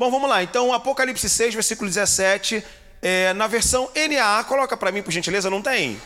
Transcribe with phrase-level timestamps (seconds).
[0.00, 0.42] Bom, vamos lá.
[0.42, 2.64] Então, Apocalipse 6, versículo 17,
[3.02, 6.00] é, na versão NAA, coloca para mim, por gentileza, não tem?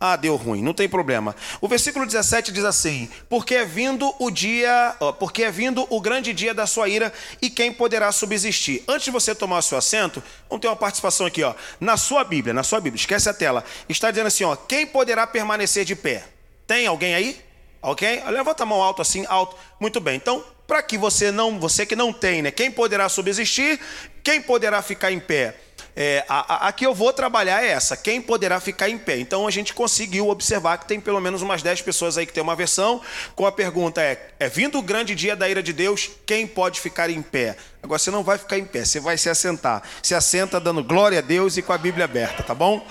[0.00, 1.36] Ah, deu ruim, não tem problema.
[1.60, 6.32] O versículo 17 diz assim: Porque é vindo o dia, porque é vindo o grande
[6.32, 7.12] dia da sua ira,
[7.42, 8.82] e quem poderá subsistir?
[8.88, 11.54] Antes de você tomar o seu assento, vamos ter uma participação aqui, ó.
[11.78, 13.62] Na sua Bíblia, na sua Bíblia, esquece a tela.
[13.86, 16.24] Está dizendo assim, ó: Quem poderá permanecer de pé?
[16.66, 17.43] Tem alguém aí?
[17.84, 18.22] Ok?
[18.28, 19.56] Levanta a mão alto assim, alto.
[19.78, 20.16] Muito bem.
[20.16, 22.50] Então, para que você não, você que não tem, né?
[22.50, 23.78] Quem poderá subsistir?
[24.22, 25.54] Quem poderá ficar em pé?
[25.94, 29.18] É, a, a, a, que eu vou trabalhar é essa: quem poderá ficar em pé.
[29.18, 32.42] Então a gente conseguiu observar que tem pelo menos umas 10 pessoas aí que tem
[32.42, 33.02] uma versão,
[33.36, 36.80] com a pergunta: é, é vindo o grande dia da ira de Deus, quem pode
[36.80, 37.54] ficar em pé?
[37.82, 39.82] Agora você não vai ficar em pé, você vai se assentar.
[40.02, 42.84] Se assenta dando glória a Deus e com a Bíblia aberta, tá bom?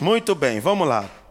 [0.00, 1.21] Muito bem, vamos lá.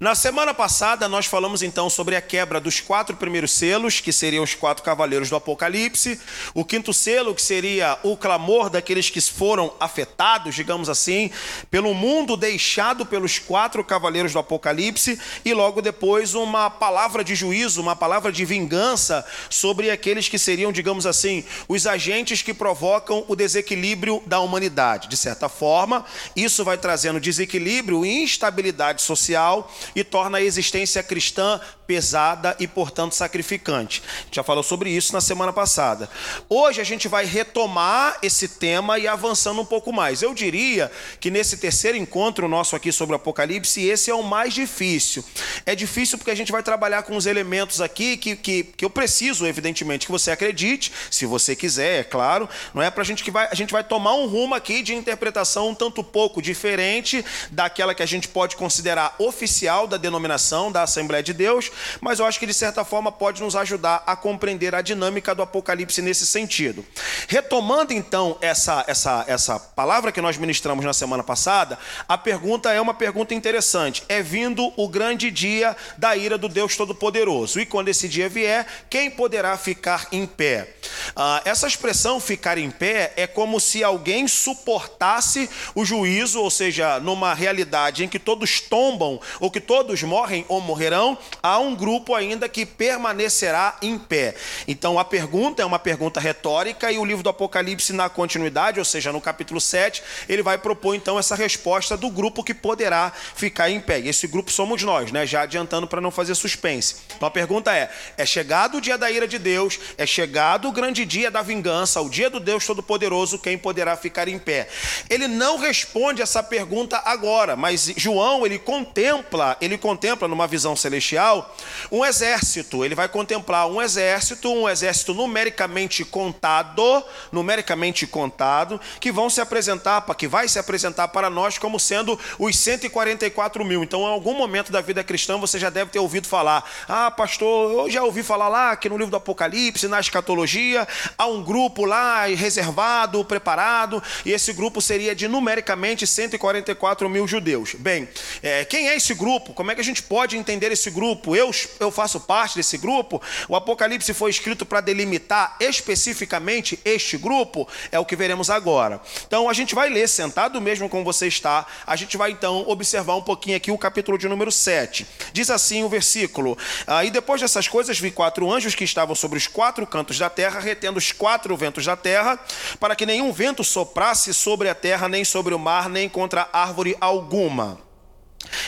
[0.00, 4.42] Na semana passada, nós falamos então sobre a quebra dos quatro primeiros selos, que seriam
[4.42, 6.18] os quatro cavaleiros do Apocalipse,
[6.54, 11.30] o quinto selo, que seria o clamor daqueles que foram afetados, digamos assim,
[11.70, 17.82] pelo mundo deixado pelos quatro cavaleiros do Apocalipse, e logo depois uma palavra de juízo,
[17.82, 23.36] uma palavra de vingança sobre aqueles que seriam, digamos assim, os agentes que provocam o
[23.36, 25.08] desequilíbrio da humanidade.
[25.08, 31.60] De certa forma, isso vai trazendo desequilíbrio e instabilidade social e torna a existência cristã
[31.90, 34.00] pesada e, portanto, sacrificante.
[34.06, 36.08] A gente já falou sobre isso na semana passada.
[36.48, 40.22] Hoje a gente vai retomar esse tema e avançando um pouco mais.
[40.22, 44.54] Eu diria que nesse terceiro encontro nosso aqui sobre o Apocalipse, esse é o mais
[44.54, 45.24] difícil.
[45.66, 48.90] É difícil porque a gente vai trabalhar com os elementos aqui que, que, que eu
[48.90, 52.48] preciso, evidentemente, que você acredite, se você quiser, é claro.
[52.72, 53.48] Não é para a gente que vai.
[53.50, 58.02] A gente vai tomar um rumo aqui de interpretação um tanto pouco diferente daquela que
[58.04, 62.46] a gente pode considerar oficial da denominação da Assembleia de Deus, mas eu acho que
[62.46, 66.84] de certa forma pode nos ajudar a compreender a dinâmica do Apocalipse nesse sentido.
[67.28, 72.80] Retomando então essa, essa, essa palavra que nós ministramos na semana passada, a pergunta é
[72.80, 74.02] uma pergunta interessante.
[74.08, 77.60] É vindo o grande dia da ira do Deus Todo-Poderoso.
[77.60, 80.74] E quando esse dia vier, quem poderá ficar em pé?
[81.14, 87.00] Ah, essa expressão ficar em pé é como se alguém suportasse o juízo, ou seja,
[87.00, 92.14] numa realidade em que todos tombam ou que todos morrem ou morrerão, há um grupo
[92.14, 94.34] ainda que permanecerá em pé.
[94.66, 98.84] Então a pergunta é uma pergunta retórica e o livro do Apocalipse, na continuidade, ou
[98.84, 103.70] seja, no capítulo 7, ele vai propor então essa resposta do grupo que poderá ficar
[103.70, 104.00] em pé.
[104.00, 105.26] E esse grupo somos nós, né?
[105.26, 106.96] Já adiantando para não fazer suspense.
[107.16, 110.72] Então a pergunta é: é chegado o dia da ira de Deus, é chegado o
[110.72, 114.68] grande dia da vingança, o dia do Deus Todo-Poderoso, quem poderá ficar em pé?
[115.08, 121.54] Ele não responde essa pergunta agora, mas João, ele contempla, ele contempla numa visão celestial
[121.90, 129.30] um exército, ele vai contemplar um exército, um exército numericamente contado, numericamente contado, que vão
[129.30, 133.82] se apresentar, que vai se apresentar para nós como sendo os 144 mil.
[133.82, 137.86] Então, em algum momento da vida cristã, você já deve ter ouvido falar: Ah, pastor,
[137.86, 141.84] eu já ouvi falar lá que no livro do Apocalipse, na escatologia, há um grupo
[141.84, 147.74] lá reservado, preparado, e esse grupo seria de numericamente 144 mil judeus.
[147.74, 148.08] Bem,
[148.42, 149.52] é, quem é esse grupo?
[149.52, 151.36] Como é que a gente pode entender esse grupo?
[151.40, 153.20] Eu, eu faço parte desse grupo?
[153.48, 157.66] O Apocalipse foi escrito para delimitar especificamente este grupo?
[157.90, 159.00] É o que veremos agora.
[159.26, 163.16] Então, a gente vai ler sentado mesmo como você está, a gente vai então observar
[163.16, 165.06] um pouquinho aqui o capítulo de número 7.
[165.32, 166.56] Diz assim o versículo:
[166.86, 170.28] ah, E depois dessas coisas vi quatro anjos que estavam sobre os quatro cantos da
[170.28, 172.38] terra, retendo os quatro ventos da terra,
[172.78, 176.96] para que nenhum vento soprasse sobre a terra, nem sobre o mar, nem contra árvore
[177.00, 177.89] alguma.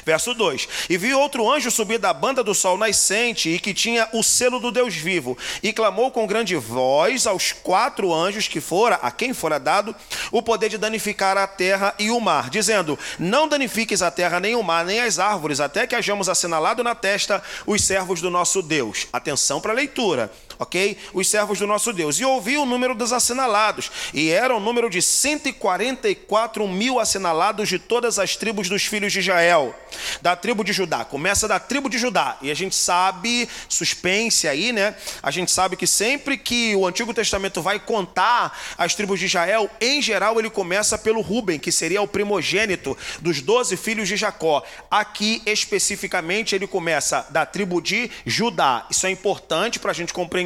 [0.04, 4.08] Verso 2: E vi outro anjo subir da banda do sol nascente, e que tinha
[4.12, 8.96] o selo do Deus vivo, e clamou com grande voz aos quatro anjos que fora,
[8.96, 9.94] a quem fora dado,
[10.30, 14.54] o poder de danificar a terra e o mar, dizendo: Não danifiques a terra, nem
[14.54, 18.62] o mar, nem as árvores, até que hajamos assinalado na testa os servos do nosso
[18.62, 19.06] Deus.
[19.12, 20.96] Atenção para a leitura ok?
[21.12, 22.18] Os servos do nosso Deus.
[22.18, 27.78] E ouvi o número dos assinalados, e era o número de 144 mil assinalados de
[27.78, 29.74] todas as tribos dos filhos de Israel,
[30.20, 31.04] da tribo de Judá.
[31.04, 34.94] Começa da tribo de Judá, e a gente sabe, suspense aí, né?
[35.22, 39.70] A gente sabe que sempre que o Antigo Testamento vai contar as tribos de Israel,
[39.80, 44.62] em geral ele começa pelo Ruben, que seria o primogênito dos doze filhos de Jacó.
[44.90, 48.86] Aqui, especificamente, ele começa da tribo de Judá.
[48.90, 50.41] Isso é importante para a gente compreender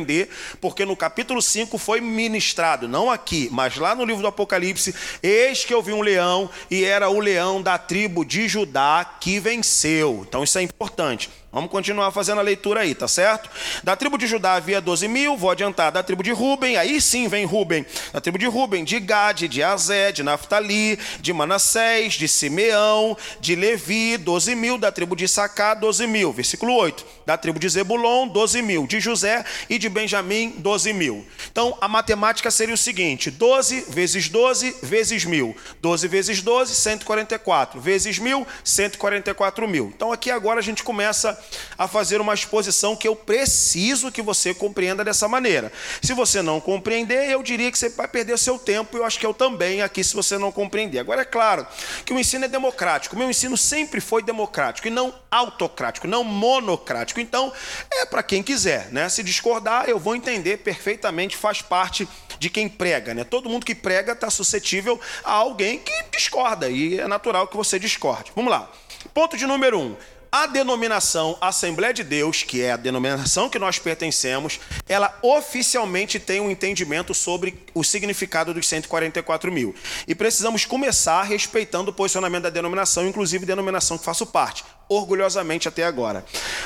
[0.60, 5.64] porque no capítulo 5 foi ministrado, não aqui, mas lá no livro do Apocalipse, eis
[5.64, 10.24] que eu vi um leão, e era o leão da tribo de Judá que venceu.
[10.28, 11.30] Então isso é importante.
[11.52, 13.48] Vamos continuar fazendo a leitura aí, tá certo?
[13.82, 15.90] Da tribo de Judá havia 12 mil, vou adiantar.
[15.90, 17.86] Da tribo de Ruben, aí sim vem Ruben.
[18.12, 23.54] Da tribo de Ruben, de Gade, de Azé, de Naphtali, de Manassés, de Simeão, de
[23.54, 24.76] Levi, 12 mil.
[24.76, 26.32] Da tribo de Sacá, 12 mil.
[26.32, 27.06] Versículo 8.
[27.24, 28.86] Da tribo de Zebulon, 12 mil.
[28.86, 31.26] De José e de Benjamim, 12 mil.
[31.50, 35.56] Então a matemática seria o seguinte: 12 vezes 12 vezes mil.
[35.80, 37.80] 12 vezes 12, 144.
[37.80, 39.92] Vezes mil, 144 mil.
[39.94, 41.45] Então aqui agora a gente começa
[41.78, 45.72] a fazer uma exposição que eu preciso que você compreenda dessa maneira.
[46.02, 49.26] Se você não compreender, eu diria que você vai perder seu tempo, eu acho que
[49.26, 50.98] eu também aqui, se você não compreender.
[50.98, 51.66] Agora, é claro
[52.04, 56.24] que o ensino é democrático, o meu ensino sempre foi democrático e não autocrático, não
[56.24, 57.20] monocrático.
[57.20, 57.52] Então,
[57.92, 59.08] é para quem quiser, né?
[59.08, 62.08] Se discordar, eu vou entender perfeitamente, faz parte
[62.38, 63.24] de quem prega, né?
[63.24, 67.78] Todo mundo que prega está suscetível a alguém que discorda e é natural que você
[67.78, 68.32] discorde.
[68.34, 68.70] Vamos lá.
[69.14, 69.96] Ponto de número um.
[70.38, 76.42] A denominação Assembleia de Deus, que é a denominação que nós pertencemos, ela oficialmente tem
[76.42, 79.74] um entendimento sobre o significado dos 144 mil.
[80.06, 85.84] E precisamos começar respeitando o posicionamento da denominação, inclusive denominação que faço parte orgulhosamente até
[85.84, 86.24] agora.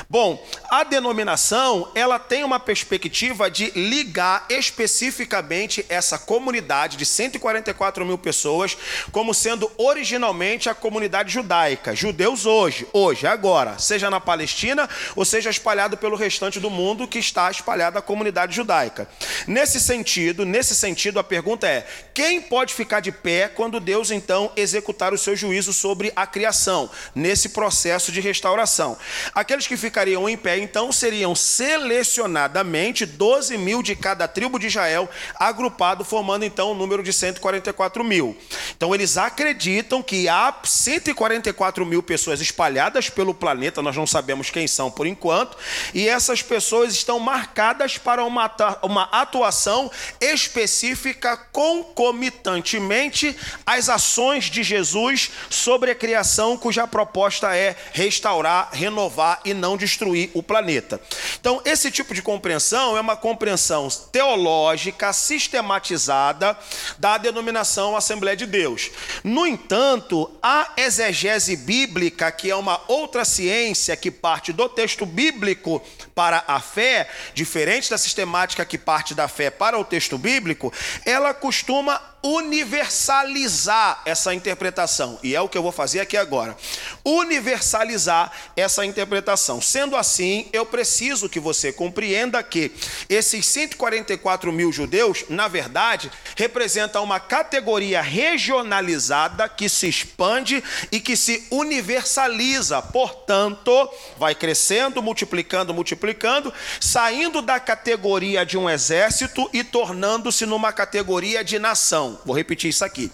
[0.09, 8.17] Bom, a denominação ela tem uma perspectiva de ligar especificamente essa comunidade de 144 mil
[8.17, 8.77] pessoas
[9.11, 15.49] como sendo originalmente a comunidade judaica, judeus hoje, hoje, agora, seja na Palestina ou seja
[15.49, 19.07] espalhado pelo restante do mundo que está espalhada a comunidade judaica.
[19.47, 24.51] Nesse sentido, nesse sentido, a pergunta é: quem pode ficar de pé quando Deus então
[24.55, 28.97] executar o seu juízo sobre a criação nesse processo de restauração.
[29.33, 35.09] Aqueles que ficariam em pé, então, seriam selecionadamente 12 mil de cada tribo de Israel,
[35.35, 38.37] agrupado, formando então o um número de 144 mil.
[38.75, 44.67] Então, eles acreditam que há 144 mil pessoas espalhadas pelo planeta, nós não sabemos quem
[44.67, 45.57] são por enquanto,
[45.93, 53.35] e essas pessoas estão marcadas para uma, uma atuação específica concomitantemente
[53.65, 60.31] às ações de Jesus sobre a criação, cuja proposta é restaurar, renovar e não destruir
[60.33, 60.99] o planeta.
[61.39, 66.57] Então, esse tipo de compreensão é uma compreensão teológica sistematizada
[66.97, 68.89] da denominação Assembleia de Deus.
[69.23, 75.81] No entanto, a exegese bíblica, que é uma outra ciência que parte do texto bíblico
[76.15, 80.73] para a fé, diferente da sistemática que parte da fé para o texto bíblico,
[81.05, 85.19] ela costuma universalizar essa interpretação.
[85.23, 86.55] E é o que eu vou fazer aqui agora.
[87.03, 89.59] Universalizar essa interpretação.
[89.61, 92.71] Sendo assim, eu preciso que você compreenda que
[93.09, 101.15] esses 144 mil judeus, na verdade, representam uma categoria regionalizada que se expande e que
[101.15, 102.81] se universaliza.
[102.81, 111.43] Portanto, vai crescendo, multiplicando, multiplicando, saindo da categoria de um exército e tornando-se numa categoria
[111.43, 112.10] de nação.
[112.25, 113.11] Vou repetir isso aqui.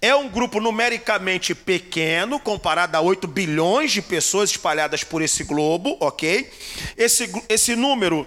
[0.00, 5.96] É um grupo numericamente pequeno, comparado a 8 bilhões de pessoas espalhadas por esse globo,
[6.00, 6.50] ok?
[6.96, 8.26] Esse, esse número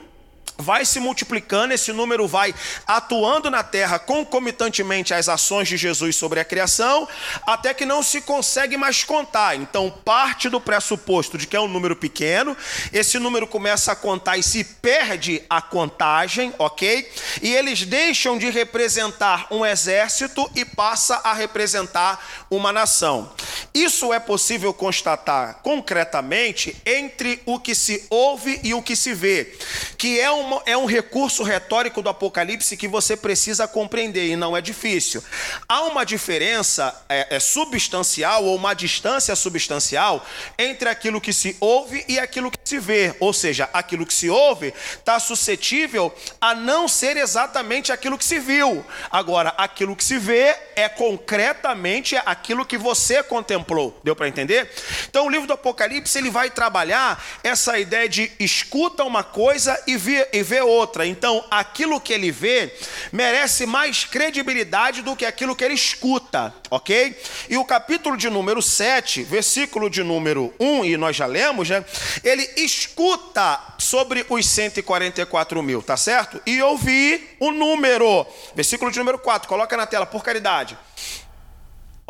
[0.60, 2.54] vai se multiplicando, esse número vai
[2.86, 7.08] atuando na terra concomitantemente às ações de Jesus sobre a criação,
[7.48, 9.56] até que não se consegue mais contar.
[9.56, 12.56] Então, parte do pressuposto de que é um número pequeno,
[12.92, 17.10] esse número começa a contar e se perde a contagem, ok?
[17.42, 23.32] E eles deixam de representar um exército e passa a representar uma nação.
[23.74, 29.54] Isso é possível constatar concretamente entre o que se ouve e o que se vê,
[29.98, 34.58] que é, uma, é um recurso retórico do Apocalipse que você precisa compreender e não
[34.58, 35.24] é difícil.
[35.68, 40.26] Há uma diferença é, é substancial ou uma distância substancial
[40.58, 44.30] entre aquilo que se ouve e aquilo que se vê, ou seja, aquilo que se
[44.30, 48.84] ouve está suscetível a não ser exatamente aquilo que se viu.
[49.12, 53.69] Agora, aquilo que se vê é concretamente aquilo que você contemplou
[54.04, 54.70] Deu para entender?
[55.10, 59.96] Então o livro do Apocalipse ele vai trabalhar essa ideia de escuta uma coisa e
[59.96, 61.06] vê, e vê outra.
[61.06, 62.74] Então aquilo que ele vê
[63.12, 67.16] merece mais credibilidade do que aquilo que ele escuta, ok?
[67.50, 71.86] E o capítulo de número 7, versículo de número 1, e nós já lemos, né?
[72.24, 76.42] Ele escuta sobre os 144 mil, tá certo?
[76.46, 80.78] E ouvi o número, versículo de número 4, coloca na tela, por caridade.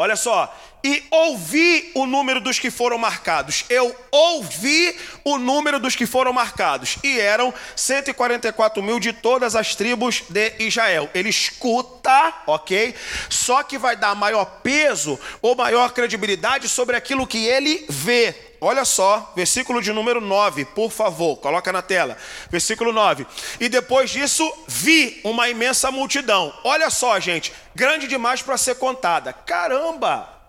[0.01, 3.65] Olha só, e ouvi o número dos que foram marcados.
[3.69, 6.95] Eu ouvi o número dos que foram marcados.
[7.03, 11.09] E eram 144 mil de todas as tribos de Israel.
[11.13, 12.95] Ele escuta, ok?
[13.29, 18.85] Só que vai dar maior peso ou maior credibilidade sobre aquilo que ele vê olha
[18.85, 22.17] só, versículo de número 9, por favor, coloca na tela.
[22.49, 23.25] Versículo 9.
[23.59, 26.53] E depois disso, vi uma imensa multidão.
[26.63, 29.33] Olha só, gente, grande demais para ser contada.
[29.33, 30.39] Caramba!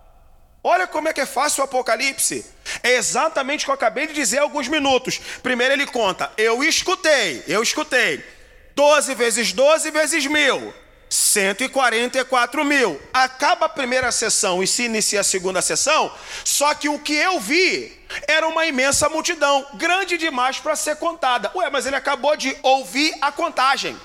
[0.62, 2.44] Olha como é que é fácil o Apocalipse.
[2.82, 5.18] É exatamente o que eu acabei de dizer há alguns minutos.
[5.42, 8.22] Primeiro ele conta: Eu escutei, eu escutei.
[8.74, 10.72] 12 vezes 12 vezes mil.
[11.10, 13.00] 144 mil.
[13.12, 16.10] Acaba a primeira sessão e se inicia a segunda sessão,
[16.44, 17.92] só que o que eu vi
[18.28, 21.50] era uma imensa multidão, grande demais para ser contada.
[21.54, 23.96] Ué, mas ele acabou de ouvir a contagem.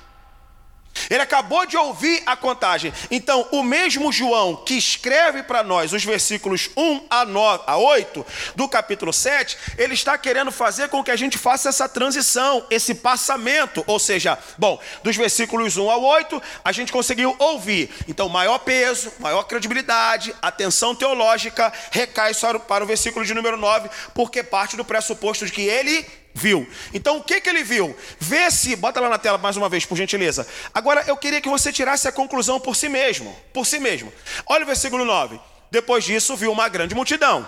[1.09, 2.93] Ele acabou de ouvir a contagem.
[3.11, 8.25] Então, o mesmo João que escreve para nós os versículos 1 a, 9, a 8
[8.55, 12.95] do capítulo 7, ele está querendo fazer com que a gente faça essa transição, esse
[12.95, 13.83] passamento.
[13.87, 17.89] Ou seja, bom, dos versículos 1 ao 8, a gente conseguiu ouvir.
[18.07, 22.33] Então, maior peso, maior credibilidade, atenção teológica recai
[22.67, 26.67] para o versículo de número 9, porque parte do pressuposto de que ele viu.
[26.93, 27.95] Então o que, que ele viu?
[28.19, 30.45] Vê se, bota lá na tela mais uma vez, por gentileza.
[30.73, 33.35] Agora eu queria que você tirasse a conclusão por si mesmo.
[33.53, 34.13] Por si mesmo.
[34.45, 35.39] Olha o versículo 9.
[35.71, 37.47] Depois disso, viu uma grande multidão.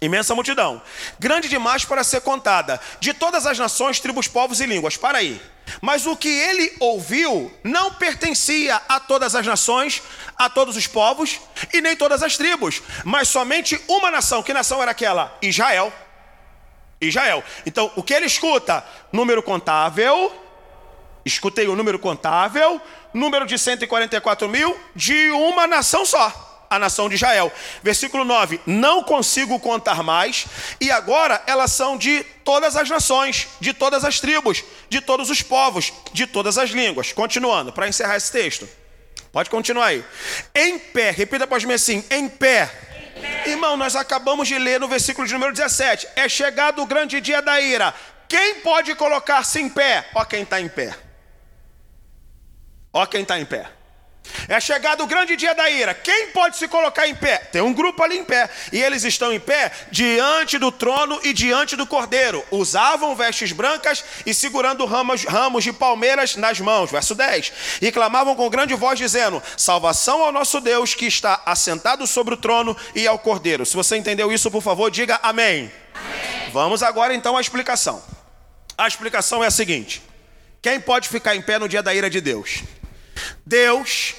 [0.00, 0.82] Imensa multidão,
[1.16, 4.96] grande demais para ser contada, de todas as nações, tribos, povos e línguas.
[4.96, 5.40] Para aí.
[5.80, 10.02] Mas o que ele ouviu não pertencia a todas as nações,
[10.36, 11.40] a todos os povos
[11.72, 14.42] e nem todas as tribos, mas somente uma nação.
[14.42, 15.38] Que nação era aquela?
[15.40, 15.92] Israel.
[17.08, 17.42] Israel.
[17.66, 18.84] Então, o que ele escuta?
[19.12, 20.32] Número contável.
[21.24, 22.80] Escutei o número contável.
[23.12, 26.66] Número de 144 mil de uma nação só.
[26.70, 27.52] A nação de Israel.
[27.82, 30.46] Versículo 9: Não consigo contar mais,
[30.80, 35.42] e agora elas são de todas as nações, de todas as tribos, de todos os
[35.42, 37.12] povos, de todas as línguas.
[37.12, 38.66] Continuando, para encerrar esse texto.
[39.30, 40.04] Pode continuar aí.
[40.54, 42.91] Em pé, repita após mim assim: em pé
[43.46, 47.42] Irmão, nós acabamos de ler no versículo de número 17: É chegado o grande dia
[47.42, 47.94] da ira.
[48.28, 50.08] Quem pode colocar-se em pé?
[50.14, 50.96] Ó, quem está em pé.
[52.92, 53.68] Ó, quem está em pé.
[54.48, 55.94] É chegado o grande dia da ira.
[55.94, 57.38] Quem pode se colocar em pé?
[57.38, 58.48] Tem um grupo ali em pé.
[58.72, 62.44] E eles estão em pé diante do trono e diante do cordeiro.
[62.50, 66.90] Usavam vestes brancas e segurando ramos, ramos de palmeiras nas mãos.
[66.90, 67.52] Verso 10.
[67.80, 72.36] E clamavam com grande voz, dizendo: Salvação ao nosso Deus que está assentado sobre o
[72.36, 73.66] trono e ao cordeiro.
[73.66, 75.70] Se você entendeu isso, por favor, diga amém.
[75.94, 76.50] amém.
[76.52, 78.02] Vamos agora então à explicação.
[78.76, 80.02] A explicação é a seguinte:
[80.60, 82.62] quem pode ficar em pé no dia da ira de Deus?
[83.44, 84.14] Deus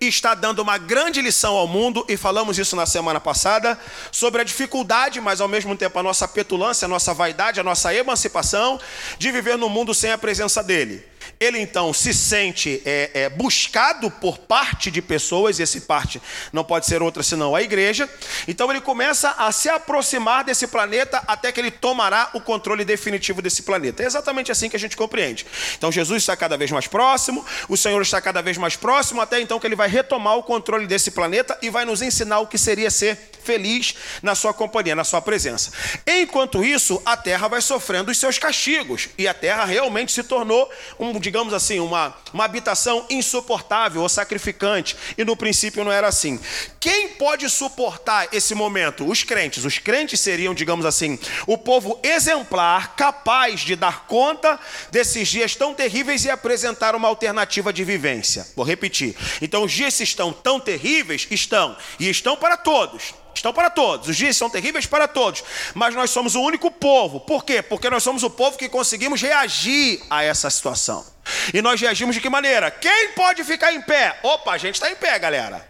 [0.00, 3.78] está dando uma grande lição ao mundo, e falamos isso na semana passada,
[4.12, 7.92] sobre a dificuldade, mas ao mesmo tempo a nossa petulância, a nossa vaidade, a nossa
[7.92, 8.80] emancipação
[9.18, 11.04] de viver no mundo sem a presença dele
[11.40, 16.20] ele então se sente é, é, buscado por parte de pessoas, esse parte
[16.52, 18.08] não pode ser outra senão a igreja.
[18.46, 23.40] Então ele começa a se aproximar desse planeta até que ele tomará o controle definitivo
[23.40, 24.02] desse planeta.
[24.02, 25.46] É exatamente assim que a gente compreende.
[25.76, 29.40] Então Jesus está cada vez mais próximo, o Senhor está cada vez mais próximo, até
[29.40, 32.58] então que ele vai retomar o controle desse planeta e vai nos ensinar o que
[32.58, 35.70] seria ser feliz na sua companhia, na sua presença.
[36.06, 40.70] Enquanto isso, a terra vai sofrendo os seus castigos, e a terra realmente se tornou
[40.98, 44.96] um digamos assim, uma, uma habitação insuportável ou sacrificante.
[45.16, 46.40] E no princípio não era assim.
[46.80, 49.06] Quem pode suportar esse momento?
[49.06, 49.64] Os crentes.
[49.64, 54.58] Os crentes seriam, digamos assim, o povo exemplar, capaz de dar conta
[54.90, 58.46] desses dias tão terríveis e apresentar uma alternativa de vivência.
[58.56, 59.14] Vou repetir.
[59.42, 61.26] Então, os dias estão tão terríveis?
[61.30, 61.76] Estão.
[62.00, 63.12] E estão para todos.
[63.38, 67.20] Estão para todos, os dias são terríveis para todos, mas nós somos o único povo.
[67.20, 67.62] Por quê?
[67.62, 71.06] Porque nós somos o povo que conseguimos reagir a essa situação.
[71.52, 72.70] E nós reagimos de que maneira?
[72.70, 74.18] Quem pode ficar em pé?
[74.22, 75.66] Opa, a gente está em pé, galera.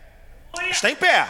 [0.70, 1.26] Está em pé.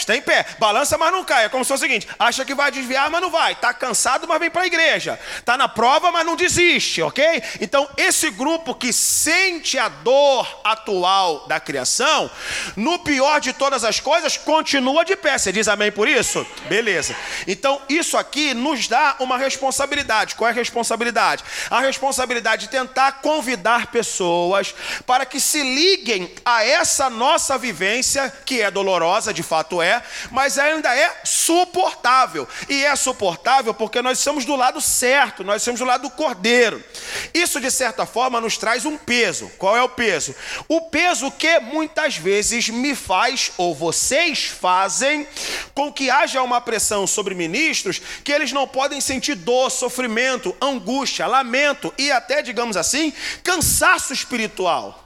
[0.00, 0.44] Está em pé.
[0.58, 1.46] Balança, mas não cai.
[1.46, 3.52] É como se fosse o seguinte: acha que vai desviar, mas não vai.
[3.52, 5.18] Está cansado, mas vem para a igreja.
[5.38, 7.42] Está na prova, mas não desiste, ok?
[7.60, 12.30] Então, esse grupo que sente a dor atual da criação,
[12.76, 15.38] no pior de todas as coisas, continua de pé.
[15.38, 16.46] Você diz amém por isso?
[16.68, 17.14] Beleza.
[17.46, 20.34] Então, isso aqui nos dá uma responsabilidade.
[20.34, 21.44] Qual é a responsabilidade?
[21.70, 24.74] A responsabilidade de tentar convidar pessoas
[25.06, 29.85] para que se liguem a essa nossa vivência, que é dolorosa de fato é,
[30.30, 32.48] mas ainda é suportável.
[32.68, 36.82] E é suportável porque nós estamos do lado certo, nós estamos do lado do cordeiro.
[37.32, 39.50] Isso, de certa forma, nos traz um peso.
[39.58, 40.34] Qual é o peso?
[40.68, 45.26] O peso que muitas vezes me faz, ou vocês fazem,
[45.74, 51.26] com que haja uma pressão sobre ministros que eles não podem sentir dor, sofrimento, angústia,
[51.26, 53.12] lamento e até, digamos assim,
[53.42, 55.02] cansaço espiritual.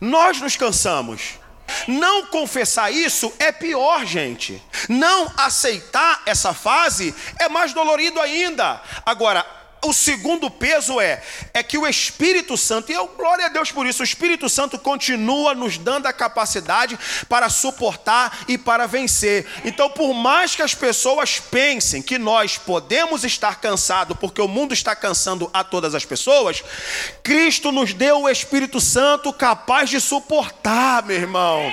[0.00, 1.43] Nós nos cansamos.
[1.86, 4.62] Não confessar isso é pior, gente.
[4.88, 8.80] Não aceitar essa fase é mais dolorido ainda.
[9.04, 11.22] Agora, o segundo peso é
[11.52, 14.78] é que o Espírito Santo, e eu glória a Deus por isso, o Espírito Santo
[14.78, 16.98] continua nos dando a capacidade
[17.28, 19.46] para suportar e para vencer.
[19.64, 24.72] Então, por mais que as pessoas pensem que nós podemos estar cansados, porque o mundo
[24.74, 26.62] está cansando a todas as pessoas,
[27.22, 31.72] Cristo nos deu o Espírito Santo capaz de suportar, meu irmão.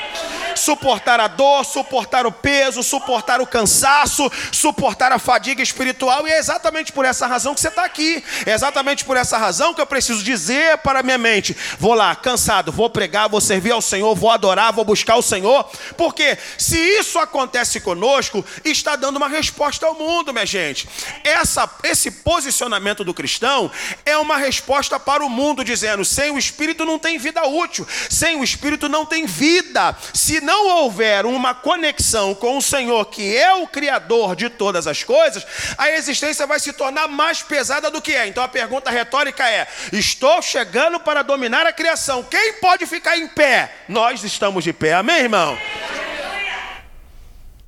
[0.55, 6.37] Suportar a dor, suportar o peso, suportar o cansaço, suportar a fadiga espiritual, e é
[6.37, 8.23] exatamente por essa razão que você está aqui aqui.
[8.45, 12.71] É exatamente por essa razão que eu preciso dizer para minha mente: vou lá, cansado,
[12.71, 15.69] vou pregar, vou servir ao Senhor, vou adorar, vou buscar o Senhor.
[15.95, 20.89] Porque se isso acontece conosco, está dando uma resposta ao mundo, minha gente.
[21.23, 23.71] Essa, esse posicionamento do cristão
[24.05, 28.37] é uma resposta para o mundo, dizendo: sem o Espírito não tem vida útil, sem
[28.37, 29.95] o Espírito não tem vida.
[30.13, 35.03] Se não houver uma conexão com o Senhor, que é o Criador de todas as
[35.03, 35.45] coisas,
[35.77, 38.27] a existência vai se tornar mais pesada do que é.
[38.27, 42.23] Então a pergunta retórica é: estou chegando para dominar a criação.
[42.23, 43.71] Quem pode ficar em pé?
[43.87, 44.93] Nós estamos de pé.
[44.93, 45.57] Amém, irmão?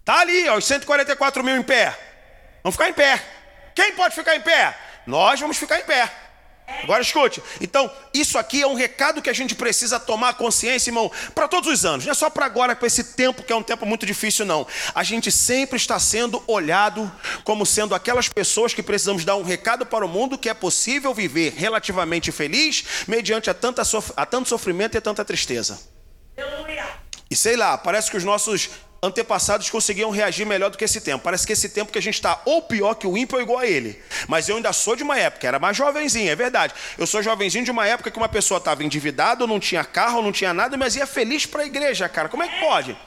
[0.03, 1.98] Tá ali, ó, os 144 mil em pé.
[2.63, 3.22] Vamos ficar em pé.
[3.75, 4.75] Quem pode ficar em pé?
[5.06, 6.10] Nós vamos ficar em pé.
[6.82, 7.42] Agora escute.
[7.62, 11.72] Então, isso aqui é um recado que a gente precisa tomar consciência, irmão, para todos
[11.72, 12.06] os anos.
[12.06, 14.68] Não é só para agora, para esse tempo que é um tempo muito difícil, não.
[14.94, 17.12] A gente sempre está sendo olhado
[17.44, 21.13] como sendo aquelas pessoas que precisamos dar um recado para o mundo que é possível
[21.13, 23.84] viver relativamente feliz mediante a, tanta
[24.15, 25.80] a tanto sofrimento e a tanta tristeza.
[27.30, 28.70] E sei lá, parece que os nossos
[29.03, 31.24] antepassados conseguiam reagir melhor do que esse tempo.
[31.24, 33.60] Parece que esse tempo que a gente está ou pior que o ímpio ou igual
[33.60, 34.01] a ele.
[34.29, 36.74] Mas eu ainda sou de uma época, era mais jovenzinho, é verdade.
[36.98, 40.31] Eu sou jovenzinho de uma época que uma pessoa estava endividada, não tinha carro, não
[40.31, 42.29] tinha nada, mas ia feliz para a igreja, cara.
[42.29, 42.98] Como é que pode?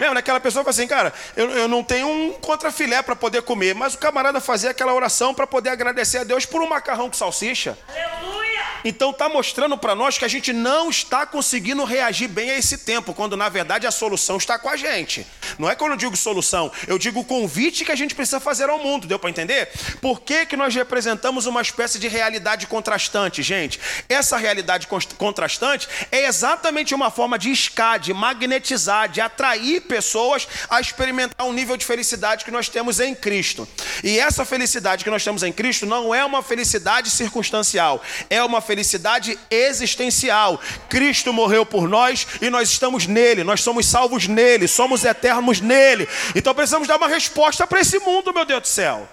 [0.00, 3.74] Mesmo, naquela pessoa fala assim, cara, eu, eu não tenho um contrafilé para poder comer,
[3.74, 7.14] mas o camarada fazia aquela oração para poder agradecer a Deus por um macarrão com
[7.14, 7.76] salsicha.
[7.86, 8.39] Aleluia!
[8.84, 12.78] Então está mostrando para nós que a gente não está conseguindo reagir bem a esse
[12.78, 15.26] tempo, quando na verdade a solução está com a gente.
[15.58, 18.68] Não é quando eu digo solução, eu digo o convite que a gente precisa fazer
[18.68, 19.68] ao mundo, deu para entender?
[20.00, 23.80] Por que, que nós representamos uma espécie de realidade contrastante, gente?
[24.08, 24.86] Essa realidade
[25.18, 31.52] contrastante é exatamente uma forma de iscar, de magnetizar, de atrair pessoas a experimentar um
[31.52, 33.68] nível de felicidade que nós temos em Cristo.
[34.02, 38.60] E essa felicidade que nós temos em Cristo não é uma felicidade circunstancial, é uma
[38.70, 40.60] felicidade existencial.
[40.88, 46.08] Cristo morreu por nós e nós estamos nele, nós somos salvos nele, somos eternos nele.
[46.36, 49.08] Então precisamos dar uma resposta para esse mundo, meu Deus do céu.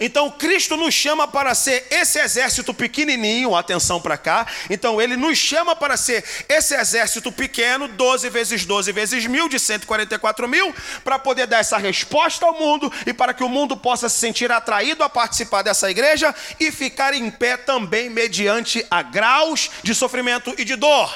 [0.00, 4.46] Então Cristo nos chama para ser esse exército pequenininho, atenção para cá.
[4.70, 9.58] Então ele nos chama para ser esse exército pequeno, 12 vezes 12 vezes mil, de
[9.58, 14.08] 144 mil, para poder dar essa resposta ao mundo e para que o mundo possa
[14.08, 19.70] se sentir atraído a participar dessa igreja e ficar em pé também mediante a graus
[19.82, 21.12] de sofrimento e de dor.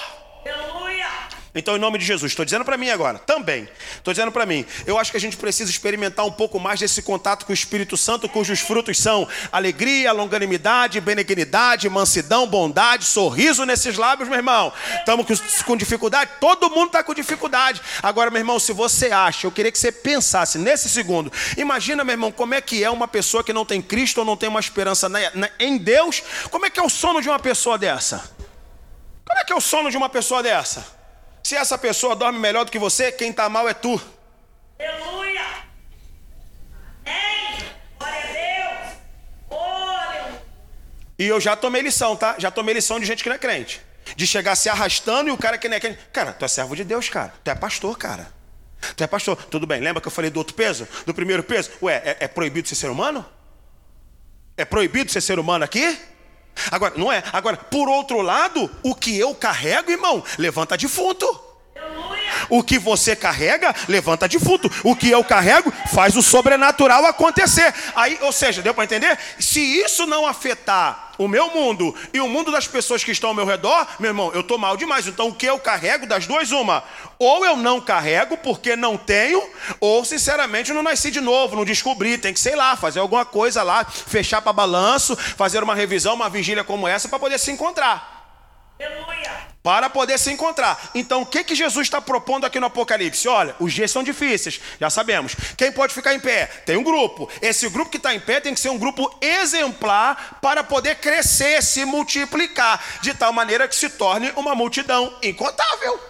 [1.55, 4.65] Então, em nome de Jesus, estou dizendo para mim agora, também, estou dizendo para mim,
[4.87, 7.95] eu acho que a gente precisa experimentar um pouco mais desse contato com o Espírito
[7.95, 14.73] Santo, cujos frutos são alegria, longanimidade, benignidade, mansidão, bondade, sorriso nesses lábios, meu irmão.
[15.01, 15.27] Estamos
[15.67, 16.31] com dificuldade?
[16.41, 17.83] Todo mundo está com dificuldade.
[18.03, 22.15] Agora, meu irmão, se você acha, eu queria que você pensasse nesse segundo, imagina, meu
[22.15, 24.61] irmão, como é que é uma pessoa que não tem Cristo ou não tem uma
[24.61, 25.07] esperança
[25.59, 28.31] em Deus, como é que é o sono de uma pessoa dessa?
[29.27, 31.02] Como é que é o sono de uma pessoa dessa?
[31.43, 34.01] Se essa pessoa dorme melhor do que você, quem está mal é tu.
[34.79, 35.43] Aleluia!
[37.05, 37.65] Amém!
[37.99, 38.97] Glória a Deus!
[39.49, 40.43] Glória!
[41.19, 42.37] E eu já tomei lição, tá?
[42.39, 43.81] Já tomei lição de gente que não é crente.
[44.17, 45.99] De chegar se arrastando e o cara que não é crente.
[46.13, 47.33] Cara, tu é servo de Deus, cara.
[47.43, 48.33] Tu é pastor, cara.
[48.97, 49.37] Tu é pastor.
[49.37, 50.87] Tudo bem, lembra que eu falei do outro peso?
[51.07, 51.71] Do primeiro peso?
[51.83, 53.25] Ué, é, é proibido ser ser humano?
[54.57, 55.99] É proibido ser ser humano aqui?
[56.71, 57.23] Agora, não é.
[57.33, 61.27] Agora, por outro lado, o que eu carrego, irmão, levanta defunto.
[62.49, 64.71] O que você carrega, levanta defunto.
[64.85, 67.73] O que eu carrego, faz o sobrenatural acontecer.
[67.95, 69.19] Aí, ou seja, deu para entender?
[69.39, 73.35] Se isso não afetar o meu mundo e o mundo das pessoas que estão ao
[73.35, 75.07] meu redor, meu irmão, eu estou mal demais.
[75.07, 76.83] Então o que eu carrego, das duas, uma.
[77.19, 79.43] Ou eu não carrego porque não tenho,
[79.81, 82.19] ou sinceramente não nasci de novo, não descobri.
[82.19, 86.29] Tem que, sei lá, fazer alguma coisa lá, fechar para balanço, fazer uma revisão, uma
[86.29, 88.21] vigília como essa para poder se encontrar.
[88.81, 90.91] Aleluia para poder se encontrar.
[90.95, 93.29] Então, o que, que Jesus está propondo aqui no Apocalipse?
[93.29, 95.37] Olha, os dias são difíceis, já sabemos.
[95.57, 96.47] Quem pode ficar em pé?
[96.67, 97.29] Tem um grupo.
[97.41, 101.63] Esse grupo que está em pé tem que ser um grupo exemplar para poder crescer,
[101.63, 106.01] se multiplicar, de tal maneira que se torne uma multidão incontável.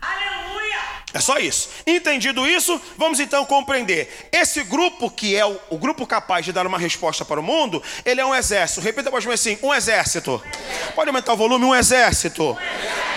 [0.00, 0.61] Aleluia!
[1.20, 1.68] Só isso.
[1.86, 4.28] Entendido isso, vamos então compreender.
[4.32, 7.82] Esse grupo que é o, o grupo capaz de dar uma resposta para o mundo,
[8.04, 8.80] ele é um exército.
[8.80, 10.42] Repita para assim, um exército.
[10.94, 12.56] Pode aumentar o volume, um exército.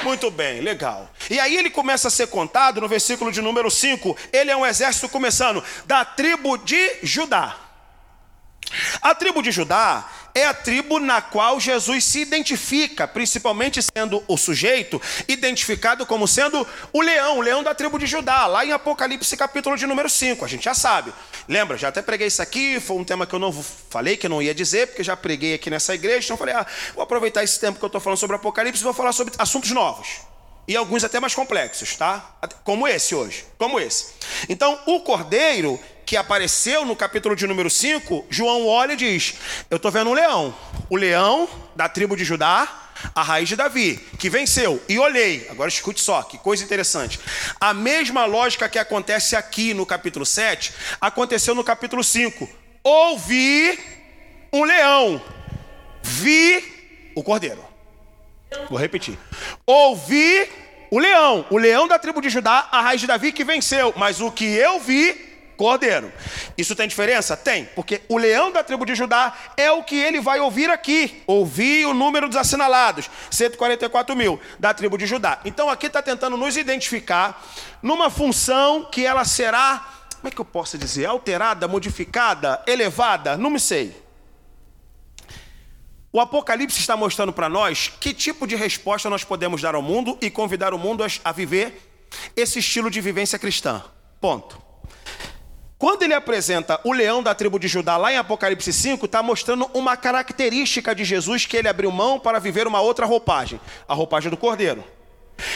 [0.03, 1.09] Muito bem, legal.
[1.29, 4.15] E aí ele começa a ser contado no versículo de número 5.
[4.31, 7.64] Ele é um exército começando da tribo de Judá.
[9.01, 14.35] A tribo de Judá é a tribo na qual Jesus se identifica, principalmente sendo o
[14.35, 19.37] sujeito identificado como sendo o leão, o leão da tribo de Judá, lá em Apocalipse
[19.37, 21.13] capítulo de número 5, a gente já sabe.
[21.47, 24.29] Lembra, já até preguei isso aqui, foi um tema que eu não falei que eu
[24.29, 27.57] não ia dizer, porque já preguei aqui nessa igreja, então falei, ah, vou aproveitar esse
[27.57, 30.19] tempo que eu estou falando sobre Apocalipse e vou falar sobre assuntos novos.
[30.67, 32.37] E alguns até mais complexos, tá?
[32.63, 34.15] Como esse hoje, como esse.
[34.49, 39.35] Então, o cordeiro que apareceu no capítulo de número 5, João olha e diz:
[39.69, 40.55] Eu estou vendo um leão.
[40.89, 42.67] O leão da tribo de Judá,
[43.13, 44.81] a raiz de Davi, que venceu.
[44.87, 47.19] E olhei, agora escute só, que coisa interessante.
[47.59, 52.47] A mesma lógica que acontece aqui no capítulo 7, aconteceu no capítulo 5.
[52.83, 53.79] Ouvi
[54.53, 55.21] um leão,
[56.03, 57.65] vi o cordeiro.
[58.69, 59.17] Vou repetir.
[59.65, 60.47] Ouvi
[60.91, 64.21] o leão, o leão da tribo de Judá, a raiz de Davi que venceu, mas
[64.21, 66.11] o que eu vi cordeiro.
[66.57, 67.35] Isso tem diferença?
[67.35, 71.23] Tem, porque o leão da tribo de Judá é o que ele vai ouvir aqui.
[71.25, 75.39] Ouvir o número dos assinalados, 144 mil da tribo de Judá.
[75.45, 77.43] Então aqui está tentando nos identificar
[77.81, 81.05] numa função que ela será, como é que eu posso dizer?
[81.05, 83.37] Alterada, modificada, elevada?
[83.37, 84.05] Não me sei.
[86.15, 90.17] O Apocalipse está mostrando para nós que tipo de resposta nós podemos dar ao mundo
[90.21, 91.91] e convidar o mundo a viver
[92.35, 93.83] esse estilo de vivência cristã.
[94.21, 94.64] Ponto.
[95.85, 99.69] Quando ele apresenta o leão da tribo de Judá lá em Apocalipse 5, está mostrando
[99.71, 104.31] uma característica de Jesus que ele abriu mão para viver uma outra roupagem, a roupagem
[104.31, 104.83] do cordeiro.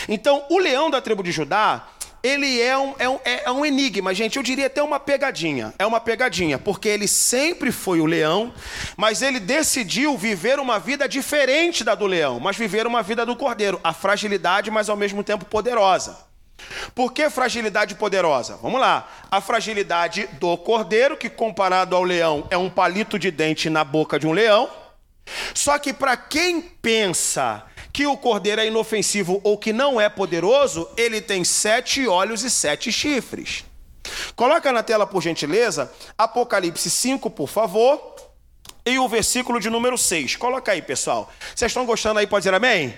[0.08, 1.88] Então, o leão da tribo de Judá,
[2.22, 4.38] ele é um, é, um, é um enigma, gente.
[4.38, 5.74] Eu diria até uma pegadinha.
[5.80, 8.54] É uma pegadinha, porque ele sempre foi o leão,
[8.96, 13.36] mas ele decidiu viver uma vida diferente da do leão, mas viver uma vida do
[13.36, 13.80] cordeiro.
[13.84, 16.29] A fragilidade, mas ao mesmo tempo poderosa.
[16.94, 18.58] Por que fragilidade poderosa?
[18.62, 19.08] Vamos lá.
[19.30, 24.20] A fragilidade do cordeiro, que comparado ao leão é um palito de dente na boca
[24.20, 24.70] de um leão.
[25.54, 30.90] Só que para quem pensa que o cordeiro é inofensivo ou que não é poderoso,
[30.96, 33.66] ele tem sete olhos e sete chifres.
[34.36, 38.16] Coloca na tela, por gentileza, Apocalipse 5, por favor,
[38.86, 40.36] e o versículo de número 6.
[40.36, 41.32] Coloca aí, pessoal.
[41.54, 42.28] Vocês estão gostando aí?
[42.28, 42.98] Pode dizer amém?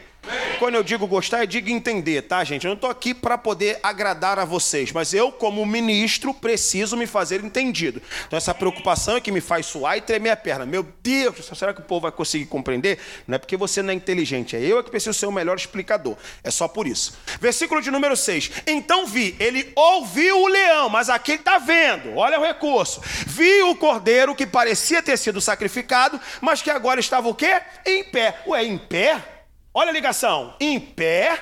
[0.62, 2.66] Quando eu digo gostar, eu digo entender, tá, gente?
[2.66, 7.08] Eu não estou aqui para poder agradar a vocês, mas eu, como ministro, preciso me
[7.08, 8.00] fazer entendido.
[8.28, 10.64] Então, essa preocupação é que me faz suar e tremer a perna.
[10.64, 13.00] Meu Deus, será que o povo vai conseguir compreender?
[13.28, 15.58] Não é porque você não é inteligente, é eu é que preciso ser o melhor
[15.58, 16.16] explicador.
[16.44, 17.18] É só por isso.
[17.40, 18.52] Versículo de número 6.
[18.68, 23.02] Então vi, ele ouviu o leão, mas aqui ele está vendo, olha o recurso.
[23.26, 27.60] Vi o cordeiro que parecia ter sido sacrificado, mas que agora estava o quê?
[27.84, 28.44] Em pé.
[28.46, 29.41] Ué, em pé?
[29.74, 30.56] Olha a ligação.
[30.60, 31.40] Em pé.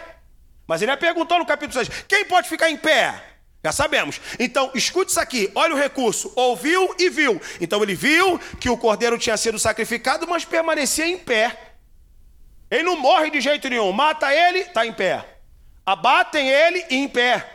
[0.67, 3.23] Mas ele perguntou no capítulo 6: quem pode ficar em pé?
[3.63, 4.21] Já sabemos.
[4.39, 5.51] Então, escute isso aqui.
[5.53, 6.31] Olha o recurso.
[6.35, 7.41] Ouviu e viu.
[7.59, 11.57] Então, ele viu que o cordeiro tinha sido sacrificado, mas permanecia em pé.
[12.71, 13.91] Ele não morre de jeito nenhum.
[13.91, 15.25] Mata ele, está em pé.
[15.85, 17.45] Abatem ele, em pé.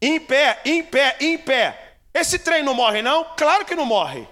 [0.00, 1.96] Em pé, em pé, em pé.
[2.14, 3.26] Esse trem não morre, não?
[3.36, 4.28] Claro que não morre.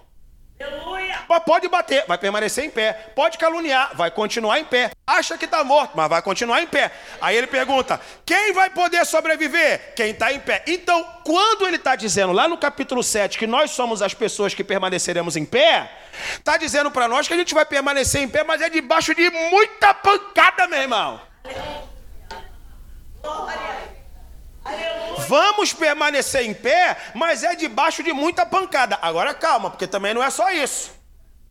[0.58, 1.18] Aleluia.
[1.44, 2.92] Pode bater, vai permanecer em pé.
[3.14, 4.90] Pode caluniar, vai continuar em pé.
[5.06, 6.90] Acha que está morto, mas vai continuar em pé.
[7.20, 9.94] Aí ele pergunta: quem vai poder sobreviver?
[9.94, 10.64] Quem está em pé.
[10.66, 14.64] Então, quando ele está dizendo lá no capítulo 7 que nós somos as pessoas que
[14.64, 15.90] permaneceremos em pé,
[16.34, 19.28] está dizendo para nós que a gente vai permanecer em pé, mas é debaixo de
[19.30, 21.20] muita pancada, meu irmão.
[23.22, 23.85] Glória.
[25.28, 28.98] Vamos permanecer em pé, mas é debaixo de muita pancada.
[29.02, 30.94] Agora calma, porque também não é só isso.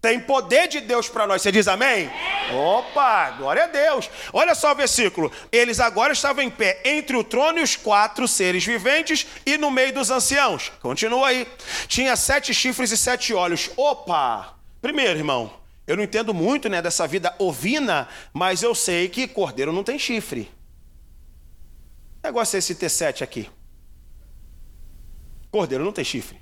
[0.01, 1.41] Tem poder de Deus para nós.
[1.41, 2.11] Você diz amém?
[2.53, 4.07] Opa, glória a Deus.
[4.31, 5.31] Olha só o versículo.
[5.51, 9.71] Eles agora estavam em pé entre o trono e os quatro seres viventes e no
[9.71, 10.71] meio dos anciãos.
[10.79, 11.47] Continua aí.
[11.87, 13.71] Tinha sete chifres e sete olhos.
[13.75, 14.53] Opa!
[14.79, 15.51] Primeiro, irmão,
[15.87, 19.97] eu não entendo muito né, dessa vida ovina, mas eu sei que cordeiro não tem
[19.97, 20.54] chifre
[22.25, 23.49] negócio é esse T7 aqui?
[25.51, 26.37] Cordeiro não tem chifre.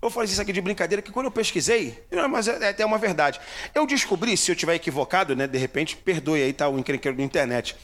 [0.00, 3.40] Eu falei isso aqui de brincadeira, que quando eu pesquisei, mas é até uma verdade.
[3.74, 7.24] Eu descobri, se eu estiver equivocado, né, de repente, perdoe aí, tá, o encrenqueiro da
[7.24, 7.74] internet.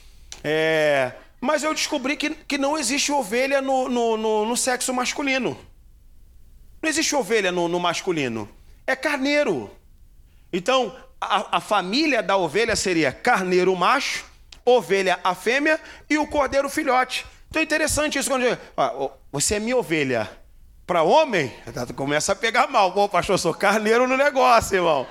[0.44, 5.59] É, mas eu descobri que, que não existe ovelha no, no, no, no sexo masculino.
[6.81, 8.49] Não existe ovelha no, no masculino.
[8.87, 9.70] É carneiro.
[10.53, 14.34] Então, a, a família da ovelha seria carneiro macho
[14.64, 17.27] ovelha a fêmea e o cordeiro filhote.
[17.48, 18.44] Então é interessante isso quando
[18.77, 20.29] ó, você é minha ovelha.
[20.87, 21.50] Para homem,
[21.96, 22.92] começa a pegar mal.
[22.92, 25.07] Pô, pastor, sou carneiro no negócio, irmão.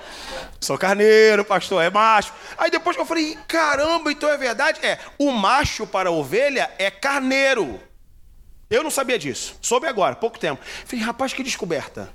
[0.60, 2.32] Sou carneiro, pastor, é macho.
[2.56, 4.78] Aí depois que eu falei, caramba, então é verdade?
[4.86, 7.80] É, o macho para a ovelha é carneiro.
[8.70, 9.58] Eu não sabia disso.
[9.60, 10.62] Soube agora, pouco tempo.
[10.84, 12.08] Falei, rapaz, que descoberta.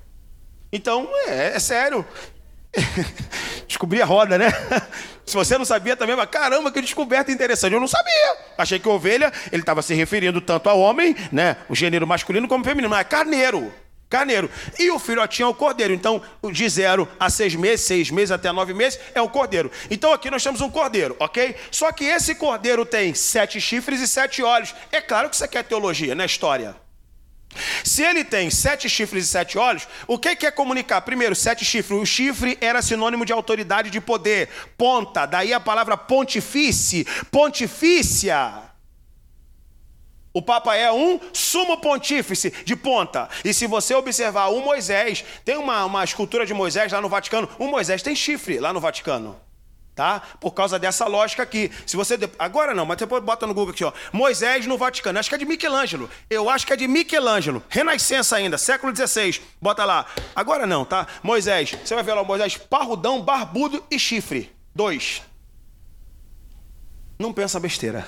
[0.71, 2.05] Então, é, é sério.
[3.67, 4.47] Descobri a roda, né?
[5.25, 7.73] Se você não sabia também, mas caramba, que descoberta interessante.
[7.73, 8.37] Eu não sabia.
[8.57, 11.57] Achei que ovelha, ele estava se referindo tanto ao homem, né?
[11.69, 13.71] O gênero masculino como feminino, mas é carneiro.
[14.09, 14.49] Carneiro.
[14.79, 15.93] E o filhotinho é o cordeiro.
[15.93, 16.19] Então,
[16.51, 19.71] de zero a seis meses, seis meses até nove meses, é o cordeiro.
[19.91, 21.55] Então aqui nós temos um cordeiro, ok?
[21.69, 24.73] Só que esse cordeiro tem sete chifres e sete olhos.
[24.91, 26.75] É claro que isso aqui é teologia, não é história.
[27.83, 31.01] Se ele tem sete chifres e sete olhos, o que quer comunicar?
[31.01, 31.99] Primeiro, sete chifres.
[31.99, 34.49] O chifre era sinônimo de autoridade de poder.
[34.77, 38.69] Ponta, daí a palavra pontifície, pontifícia.
[40.31, 43.27] O Papa é um sumo pontífice de ponta.
[43.43, 47.49] E se você observar o Moisés, tem uma, uma escultura de Moisés lá no Vaticano.
[47.57, 49.48] O Moisés tem chifre lá no Vaticano
[49.99, 50.21] tá?
[50.39, 51.69] Por causa dessa lógica aqui.
[51.85, 53.91] Se você agora não, mas depois bota no Google aqui, ó.
[54.13, 55.19] Moisés no Vaticano.
[55.19, 56.09] Acho que é de Michelangelo.
[56.29, 57.61] Eu acho que é de Michelangelo.
[57.67, 59.41] Renascença ainda, século XVI.
[59.61, 60.05] Bota lá.
[60.33, 61.05] Agora não, tá?
[61.21, 61.75] Moisés.
[61.83, 64.55] Você vai ver lá o Moisés parrudão, barbudo e chifre.
[64.73, 65.21] Dois.
[67.19, 68.07] Não pensa besteira.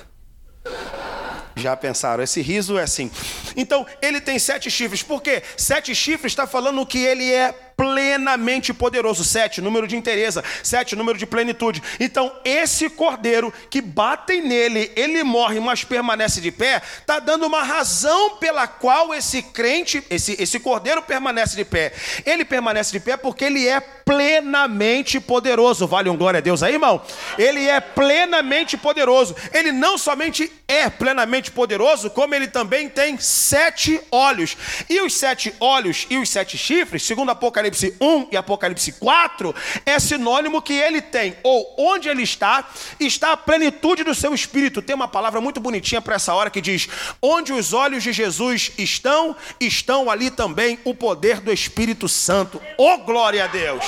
[1.54, 2.24] Já pensaram?
[2.24, 3.10] Esse riso é assim.
[3.54, 5.02] Então, ele tem sete chifres.
[5.02, 5.42] Por quê?
[5.58, 9.24] Sete chifres está falando que ele é plenamente poderoso.
[9.24, 10.44] Sete, número de inteireza.
[10.62, 11.82] Sete, número de plenitude.
[11.98, 17.62] Então, esse cordeiro que batem nele, ele morre, mas permanece de pé, está dando uma
[17.62, 21.92] razão pela qual esse crente, esse, esse cordeiro permanece de pé.
[22.24, 25.86] Ele permanece de pé porque ele é plenamente poderoso.
[25.86, 27.02] Vale um glória a Deus aí, irmão?
[27.38, 29.34] Ele é plenamente poderoso.
[29.52, 34.56] Ele não somente é plenamente poderoso, como ele também tem sete olhos.
[34.88, 39.54] E os sete olhos e os sete chifres, segundo Apocalipse Apocalipse 1 e Apocalipse 4,
[39.86, 44.82] é sinônimo que ele tem, ou onde ele está, está a plenitude do seu espírito.
[44.82, 46.88] Tem uma palavra muito bonitinha para essa hora que diz:
[47.20, 52.60] Onde os olhos de Jesus estão, estão ali também o poder do Espírito Santo.
[52.76, 53.84] Oh, glória a Deus!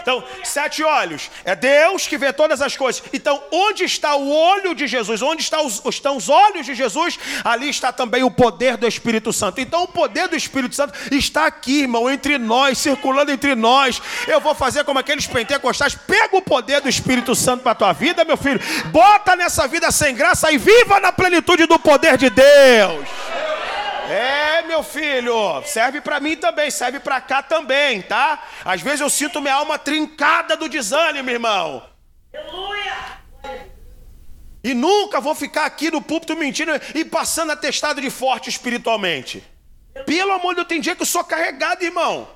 [0.00, 1.30] Então, sete olhos.
[1.44, 3.02] É Deus que vê todas as coisas.
[3.12, 5.22] Então, onde está o olho de Jesus?
[5.22, 7.18] Onde está os, estão os olhos de Jesus?
[7.44, 9.60] Ali está também o poder do Espírito Santo.
[9.60, 14.00] Então, o poder do Espírito Santo está aqui, irmão, entre nós, circulando entre nós.
[14.26, 15.94] Eu vou fazer como aqueles pentecostais.
[15.94, 18.60] Pega o poder do Espírito Santo para a tua vida, meu filho.
[18.86, 23.29] Bota nessa vida sem graça e viva na plenitude do poder de Deus.
[24.10, 28.42] É, meu filho, serve para mim também, serve para cá também, tá?
[28.64, 31.88] Às vezes eu sinto minha alma trincada do desânimo, irmão.
[32.34, 33.20] Aleluia!
[34.64, 39.44] E nunca vou ficar aqui no púlpito mentindo e passando atestado de forte espiritualmente.
[40.04, 42.28] Pelo amor de Deus, tem dia que eu sou carregado, irmão.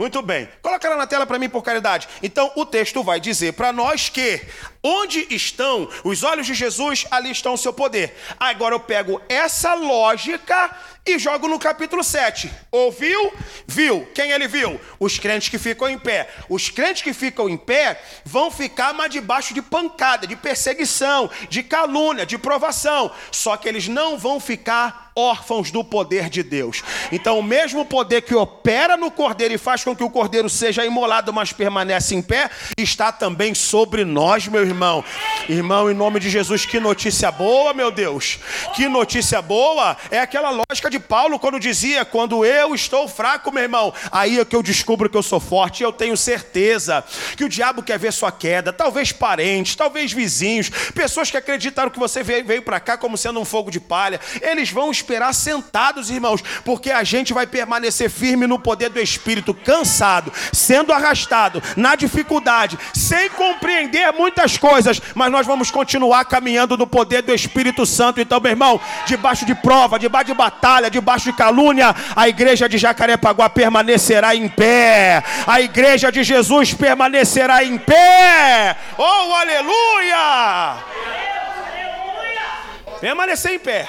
[0.00, 0.48] Muito bem.
[0.62, 2.08] Coloca ela na tela para mim, por caridade.
[2.22, 4.40] Então, o texto vai dizer para nós que
[4.82, 8.16] onde estão os olhos de Jesus, ali está o seu poder.
[8.40, 10.74] Agora eu pego essa lógica
[11.06, 12.50] e jogo no capítulo 7.
[12.70, 13.32] Ouviu?
[13.66, 14.06] Viu.
[14.14, 14.80] Quem ele viu?
[14.98, 16.28] Os crentes que ficam em pé.
[16.48, 21.62] Os crentes que ficam em pé vão ficar mas debaixo de pancada, de perseguição, de
[21.62, 23.10] calúnia, de provação.
[23.30, 26.82] Só que eles não vão ficar órfãos do poder de Deus.
[27.10, 30.84] Então, o mesmo poder que opera no cordeiro e faz com que o cordeiro seja
[30.84, 35.04] imolado, mas permanece em pé, está também sobre nós, meu irmão.
[35.48, 38.38] Irmão, em nome de Jesus, que notícia boa, meu Deus.
[38.74, 39.96] Que notícia boa.
[40.10, 44.44] É aquela lógica de Paulo quando dizia: quando eu estou fraco, meu irmão, aí é
[44.44, 45.80] que eu descubro que eu sou forte.
[45.80, 47.04] E eu tenho certeza
[47.36, 48.72] que o diabo quer ver sua queda.
[48.72, 53.44] Talvez parentes, talvez vizinhos, pessoas que acreditaram que você veio, para cá como sendo um
[53.44, 54.20] fogo de palha.
[54.40, 59.54] Eles vão esperar sentados, irmãos, porque a gente vai permanecer firme no poder do Espírito,
[59.54, 66.86] cansado, sendo arrastado, na dificuldade, sem compreender muitas coisas, mas nós vamos continuar caminhando no
[66.86, 68.20] poder do Espírito Santo.
[68.20, 72.78] Então, meu irmão, debaixo de prova, debaixo de batalha, debaixo de calúnia, a igreja de
[72.78, 78.76] Jacarepaguá permanecerá em pé, a igreja de Jesus permanecerá em pé.
[78.96, 80.76] Oh, aleluia!
[83.00, 83.88] Permanecer em pé.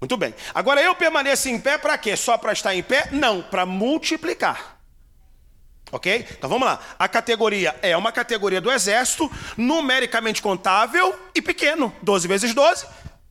[0.00, 0.34] Muito bem.
[0.54, 2.16] Agora eu permaneço em pé para quê?
[2.16, 3.08] Só para estar em pé?
[3.10, 4.76] Não, para multiplicar.
[5.90, 6.26] Ok?
[6.30, 6.80] Então vamos lá.
[6.98, 11.94] A categoria é uma categoria do exército, numericamente contável e pequeno.
[12.02, 12.86] 12 vezes 12.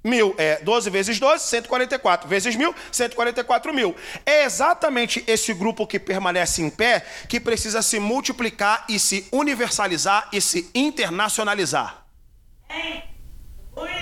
[0.05, 3.95] Mil é 12 vezes 12, 144 vezes mil, 144 mil.
[4.23, 10.29] É exatamente esse grupo que permanece em pé que precisa se multiplicar e se universalizar
[10.31, 12.05] e se internacionalizar.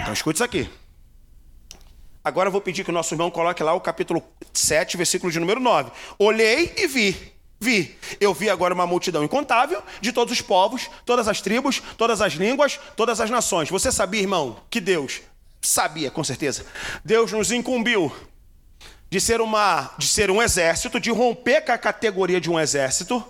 [0.01, 0.69] Então escute isso aqui.
[2.21, 5.39] Agora eu vou pedir que o nosso irmão coloque lá o capítulo 7, versículo de
[5.39, 5.89] número 9.
[6.19, 7.33] Olhei e vi.
[7.61, 7.97] Vi.
[8.19, 12.33] Eu vi agora uma multidão incontável de todos os povos, todas as tribos, todas as
[12.33, 13.69] línguas, todas as nações.
[13.69, 15.21] Você sabia, irmão, que Deus
[15.67, 16.65] sabia, com certeza.
[17.03, 18.13] Deus nos incumbiu
[19.09, 23.23] de ser uma de ser um exército, de romper com a categoria de um exército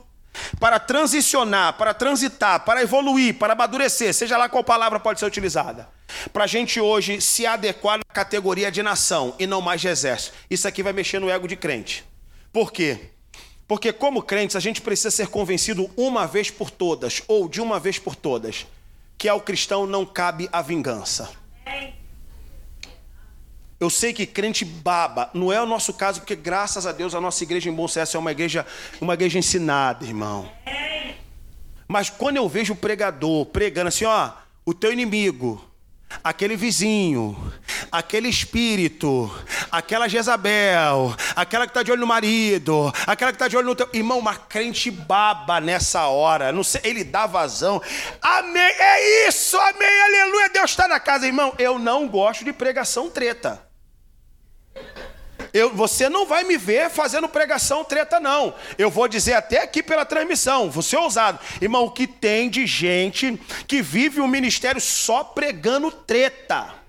[0.60, 5.88] para transicionar, para transitar, para evoluir, para amadurecer, seja lá qual palavra pode ser utilizada,
[6.32, 10.36] para a gente hoje se adequar na categoria de nação e não mais de exército.
[10.50, 12.04] Isso aqui vai mexer no ego de crente.
[12.52, 13.10] Por quê?
[13.68, 17.80] Porque, como crentes, a gente precisa ser convencido uma vez por todas, ou de uma
[17.80, 18.68] vez por todas,
[19.18, 21.30] que ao cristão não cabe a vingança.
[23.80, 27.22] Eu sei que crente baba, não é o nosso caso, porque graças a Deus a
[27.22, 28.66] nossa igreja em Bom Sucesso é uma igreja,
[29.02, 30.50] uma igreja ensinada, irmão.
[31.88, 34.32] Mas quando eu vejo o pregador pregando assim, ó,
[34.66, 35.64] o teu inimigo,
[36.24, 37.36] aquele vizinho,
[37.92, 39.30] aquele espírito,
[39.74, 43.76] aquela Jezabel, aquela que está de olho no marido, aquela que está de olho no
[43.76, 43.90] teu.
[43.92, 46.52] Irmão, uma crente baba nessa hora.
[46.52, 47.82] Não sei, ele dá vazão.
[48.22, 48.62] Amém.
[48.62, 50.50] É isso, amém, aleluia.
[50.50, 51.56] Deus está na casa, irmão.
[51.58, 53.68] Eu não gosto de pregação treta.
[55.52, 58.54] Eu, você não vai me ver fazendo pregação treta, não.
[58.78, 61.40] Eu vou dizer até aqui pela transmissão, ser ousado.
[61.62, 66.83] Irmão, o que tem de gente que vive o ministério só pregando treta.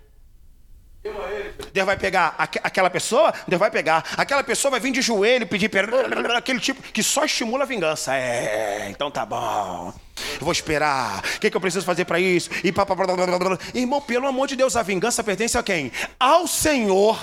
[1.72, 4.04] Deus vai pegar aquela pessoa, Deus vai pegar.
[4.16, 6.00] Aquela pessoa vai vir de joelho pedir perdão,
[6.34, 8.14] aquele tipo que só estimula a vingança.
[8.16, 9.92] É, então tá bom.
[10.34, 11.18] Eu vou esperar.
[11.18, 12.48] O que, que eu preciso fazer para isso?
[12.62, 13.58] E pá, pá, blá, blá, blá.
[13.74, 15.92] Irmão, pelo amor de Deus, a vingança pertence a quem?
[16.18, 17.18] Ao Senhor.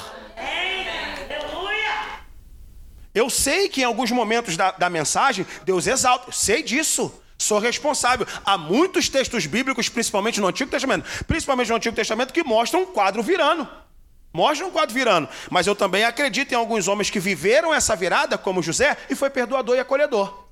[3.14, 7.21] Eu sei que em alguns momentos da, da mensagem, Deus exalta, eu sei disso.
[7.42, 8.28] Sou responsável.
[8.46, 12.86] Há muitos textos bíblicos, principalmente no Antigo Testamento, principalmente no Antigo Testamento, que mostram um
[12.86, 13.68] quadro virando.
[14.32, 15.28] Mostram um quadro virando.
[15.50, 19.32] Mas eu também acredito em alguns homens que viveram essa virada, como José, e foi
[19.32, 20.46] perdoador e acolhedor.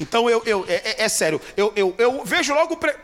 [0.00, 2.76] Então eu, eu é, é, é sério, eu, eu, eu vejo logo.
[2.76, 2.94] Pre...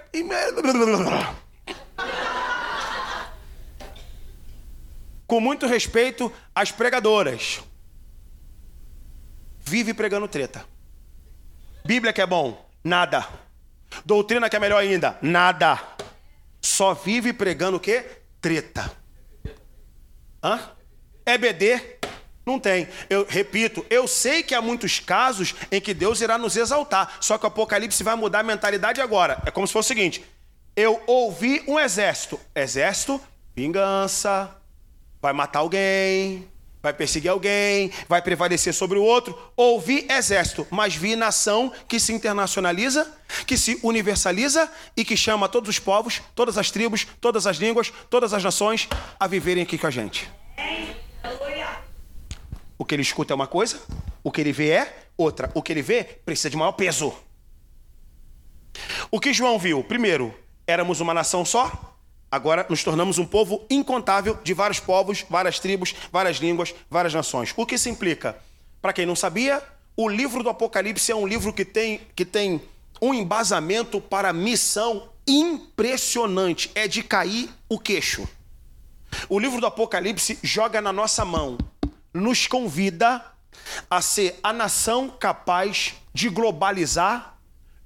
[5.27, 7.61] Com muito respeito às pregadoras
[9.65, 10.72] vive pregando treta.
[11.85, 12.69] Bíblia que é bom?
[12.85, 13.27] Nada.
[14.05, 15.19] Doutrina que é melhor ainda?
[15.21, 15.81] Nada.
[16.61, 18.05] Só vive pregando o quê?
[18.41, 18.91] Treta.
[20.43, 20.61] Hã?
[21.27, 21.99] EBD?
[22.45, 22.89] Não tem.
[23.09, 27.17] Eu repito, eu sei que há muitos casos em que Deus irá nos exaltar.
[27.21, 29.41] Só que o Apocalipse vai mudar a mentalidade agora.
[29.47, 30.25] É como se fosse o seguinte:
[30.75, 32.41] eu ouvi um exército.
[32.55, 33.21] Exército,
[33.55, 34.57] vingança,
[35.21, 36.49] vai matar alguém,
[36.83, 39.39] vai perseguir alguém, vai prevalecer sobre o outro.
[39.57, 43.11] Ouvi exército, mas vi nação que se internacionaliza,
[43.47, 47.93] que se universaliza e que chama todos os povos, todas as tribos, todas as línguas,
[48.11, 50.29] todas as nações a viverem aqui com a gente.
[52.77, 53.81] O que ele escuta é uma coisa,
[54.25, 55.51] o que ele vê é outra.
[55.55, 57.15] O que ele vê precisa de maior peso.
[59.11, 59.85] O que João viu?
[59.85, 60.35] Primeiro,
[60.67, 61.92] éramos uma nação só,
[62.33, 67.53] Agora nos tornamos um povo incontável de vários povos, várias tribos, várias línguas, várias nações.
[67.55, 68.39] O que isso implica?
[68.81, 69.63] Para quem não sabia,
[69.95, 72.63] o livro do Apocalipse é um livro que tem, que tem
[73.03, 76.71] um embasamento para a missão impressionante.
[76.75, 78.27] É de cair o queixo.
[79.29, 81.59] O livro do Apocalipse joga na nossa mão,
[82.15, 83.23] nos convida
[83.91, 87.39] a ser a nação capaz de globalizar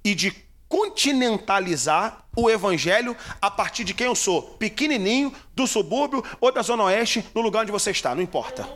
[0.05, 6.51] e de continentalizar o evangelho a partir de quem eu sou, pequenininho, do subúrbio ou
[6.51, 8.67] da zona oeste, no lugar onde você está, não importa.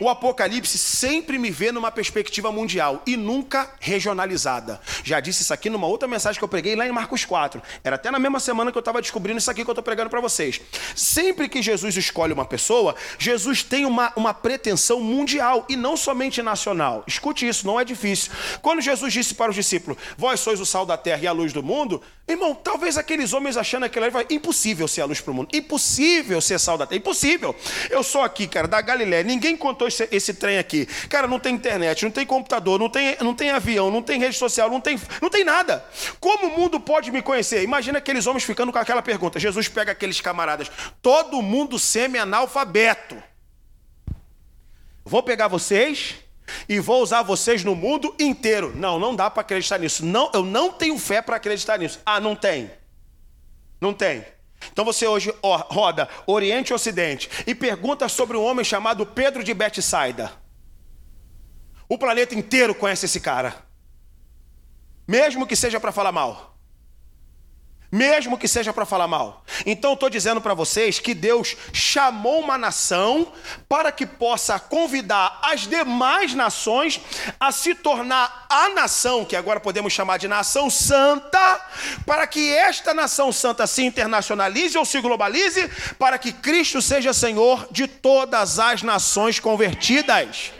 [0.00, 4.80] O Apocalipse sempre me vê numa perspectiva mundial e nunca regionalizada.
[5.02, 7.62] Já disse isso aqui numa outra mensagem que eu preguei lá em Marcos 4.
[7.82, 10.10] Era até na mesma semana que eu estava descobrindo isso aqui que eu estou pregando
[10.10, 10.60] para vocês.
[10.94, 16.42] Sempre que Jesus escolhe uma pessoa, Jesus tem uma, uma pretensão mundial e não somente
[16.42, 17.04] nacional.
[17.06, 18.32] Escute isso, não é difícil.
[18.60, 21.52] Quando Jesus disse para os discípulos: Vós sois o sal da terra e a luz
[21.52, 25.34] do mundo, Irmão, talvez aqueles homens achando aquilo ali, impossível ser a luz para o
[25.34, 27.54] mundo, impossível ser sal da terra, impossível.
[27.90, 30.86] Eu sou aqui, cara, da Galiléia, ninguém contou esse, esse, trem aqui.
[31.08, 34.36] Cara, não tem internet, não tem computador, não tem, não tem avião, não tem rede
[34.36, 35.84] social, não tem, não tem nada.
[36.20, 37.62] Como o mundo pode me conhecer?
[37.62, 39.38] Imagina aqueles homens ficando com aquela pergunta.
[39.38, 40.70] Jesus pega aqueles camaradas,
[41.00, 43.22] todo mundo semi-analfabeto.
[45.04, 46.16] Vou pegar vocês,
[46.68, 48.72] e vou usar vocês no mundo inteiro.
[48.76, 50.04] Não, não dá para acreditar nisso.
[50.04, 52.00] Não, eu não tenho fé para acreditar nisso.
[52.04, 52.70] Ah, não tem.
[53.80, 54.24] Não tem.
[54.72, 59.52] Então você hoje roda Oriente e Ocidente e pergunta sobre um homem chamado Pedro de
[59.52, 60.32] Betsaida.
[61.88, 63.64] O planeta inteiro conhece esse cara.
[65.06, 66.53] Mesmo que seja para falar mal.
[67.94, 69.44] Mesmo que seja para falar mal.
[69.64, 73.32] Então estou dizendo para vocês que Deus chamou uma nação
[73.68, 77.00] para que possa convidar as demais nações
[77.38, 81.60] a se tornar a nação, que agora podemos chamar de nação santa,
[82.04, 87.68] para que esta nação santa se internacionalize ou se globalize, para que Cristo seja Senhor
[87.70, 90.52] de todas as nações convertidas.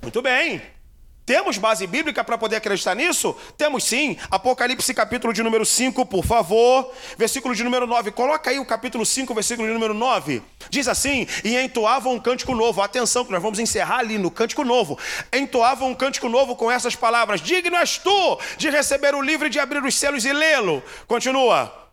[0.00, 0.79] Muito bem.
[1.24, 3.36] Temos base bíblica para poder acreditar nisso?
[3.56, 4.16] Temos sim.
[4.30, 6.90] Apocalipse capítulo de número 5, por favor.
[7.16, 8.10] Versículo de número 9.
[8.10, 10.42] Coloca aí o capítulo 5, versículo de número 9.
[10.68, 12.82] Diz assim: E entoavam um cântico novo.
[12.82, 14.98] Atenção, que nós vamos encerrar ali no cântico novo.
[15.32, 19.50] Entoavam um cântico novo com essas palavras: Digno és tu de receber o livro e
[19.50, 20.82] de abrir os selos e lê-lo.
[21.06, 21.89] Continua.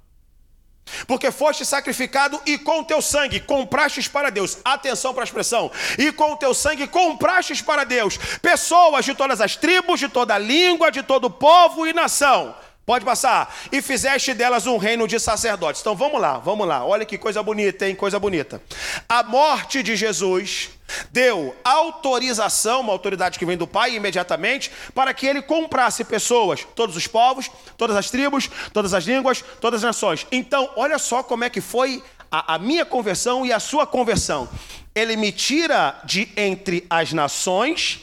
[1.06, 4.58] Porque foste sacrificado e com teu sangue comprastes para Deus.
[4.64, 5.72] Atenção para a expressão.
[5.98, 10.92] E com teu sangue comprastes para Deus pessoas de todas as tribos, de toda língua,
[10.92, 12.56] de todo povo e nação.
[12.86, 13.54] Pode passar.
[13.70, 15.82] E fizeste delas um reino de sacerdotes.
[15.82, 16.86] Então vamos lá, vamos lá.
[16.86, 17.94] Olha que coisa bonita, hein?
[17.94, 18.62] Coisa bonita.
[19.10, 20.70] A morte de Jesus
[21.12, 26.96] deu autorização, uma autoridade que vem do Pai imediatamente, para que ele comprasse pessoas, todos
[26.96, 30.28] os povos, todas as tribos, todas as línguas, todas as nações.
[30.32, 34.50] Então, olha só como é que foi a, a minha conversão e a sua conversão.
[34.94, 38.02] Ele me tira de entre as nações,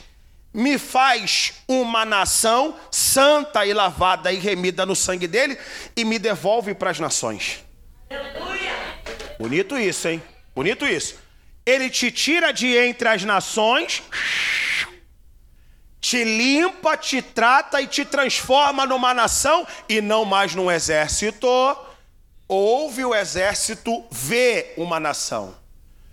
[0.53, 5.57] me faz uma nação santa e lavada e remida no sangue dele
[5.95, 7.63] e me devolve para as nações.
[9.37, 10.23] Bonito isso, hein?
[10.55, 11.24] Bonito isso
[11.65, 14.03] ele te tira de entre as nações,
[15.99, 21.47] te limpa, te trata e te transforma numa nação e não mais num exército.
[22.47, 25.55] Ouve o exército, vê uma nação.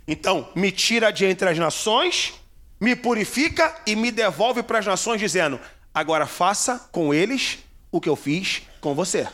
[0.07, 2.33] Então, me tira de entre as nações,
[2.81, 5.59] me purifica e me devolve para as nações, dizendo:
[5.93, 7.59] agora faça com eles
[7.91, 9.27] o que eu fiz com você.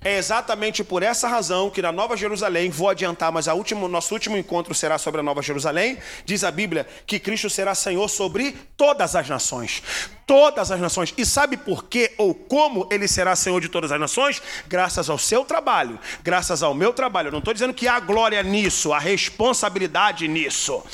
[0.00, 4.14] É exatamente por essa razão que na Nova Jerusalém, vou adiantar, mas a último, nosso
[4.14, 5.98] último encontro será sobre a Nova Jerusalém.
[6.24, 9.82] Diz a Bíblia que Cristo será Senhor sobre todas as nações.
[10.28, 11.14] Todas as nações.
[11.16, 14.42] E sabe por que ou como ele será Senhor de todas as nações?
[14.68, 17.28] Graças ao seu trabalho, graças ao meu trabalho.
[17.28, 20.84] Eu não estou dizendo que há glória nisso, há responsabilidade nisso.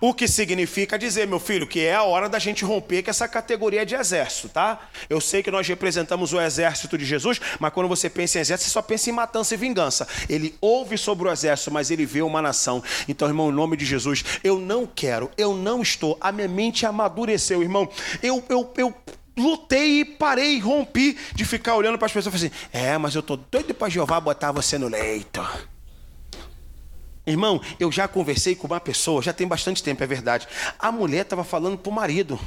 [0.00, 3.26] O que significa dizer, meu filho, que é a hora da gente romper com essa
[3.26, 4.88] categoria de exército, tá?
[5.08, 8.68] Eu sei que nós representamos o exército de Jesus, mas quando você pensa em exército,
[8.68, 10.06] você só pensa em matança e vingança.
[10.28, 12.82] Ele ouve sobre o exército, mas ele vê uma nação.
[13.08, 16.84] Então, irmão, em nome de Jesus, eu não quero, eu não estou, a minha mente
[16.84, 17.88] amadureceu, irmão.
[18.22, 18.94] Eu, eu, eu
[19.36, 23.14] lutei e parei, rompi de ficar olhando para as pessoas e falei assim: é, mas
[23.14, 25.46] eu tô doido para Jeová botar você no leito.
[27.26, 30.46] Irmão, eu já conversei com uma pessoa, já tem bastante tempo, é verdade.
[30.78, 32.38] A mulher estava falando para o marido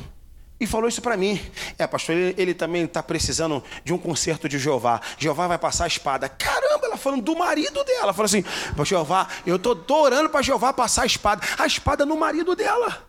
[0.57, 1.39] e falou isso para mim.
[1.77, 5.01] É, pastor, ele, ele também está precisando de um concerto de Jeová.
[5.17, 6.29] Jeová vai passar a espada.
[6.29, 8.13] Caramba, ela falando do marido dela.
[8.13, 8.43] Falou assim:
[8.85, 11.45] Jeová, eu estou orando para Jeová passar a espada.
[11.57, 13.08] A espada no marido dela.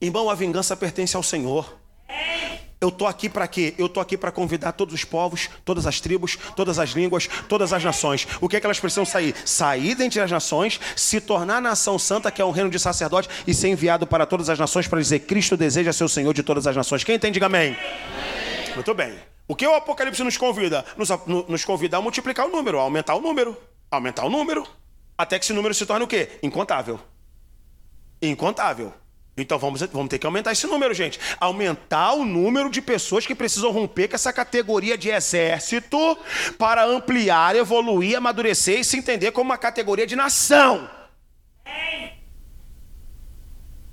[0.00, 1.74] Irmão, a vingança pertence ao Senhor.
[2.78, 3.74] Eu estou aqui para quê?
[3.78, 7.72] Eu estou aqui para convidar todos os povos, todas as tribos, todas as línguas, todas
[7.72, 8.28] as nações.
[8.38, 9.34] O que é que elas precisam sair?
[9.46, 13.54] Sair dentre as nações, se tornar nação santa, que é um reino de sacerdote, e
[13.54, 16.66] ser enviado para todas as nações para dizer: Cristo deseja ser o Senhor de todas
[16.66, 17.02] as nações.
[17.02, 17.74] Quem entende, diga amém.
[18.74, 19.18] Muito bem.
[19.48, 20.84] O que o Apocalipse nos convida?
[20.98, 21.08] Nos,
[21.48, 23.56] nos convida a multiplicar o número, a aumentar o número,
[23.90, 24.66] aumentar o número,
[25.16, 26.38] até que esse número se torne o quê?
[26.42, 27.00] Incontável.
[28.20, 28.92] Incontável.
[29.36, 31.20] Então vamos, vamos ter que aumentar esse número, gente.
[31.38, 36.18] Aumentar o número de pessoas que precisam romper com essa categoria de exército
[36.56, 40.88] para ampliar, evoluir, amadurecer e se entender como uma categoria de nação.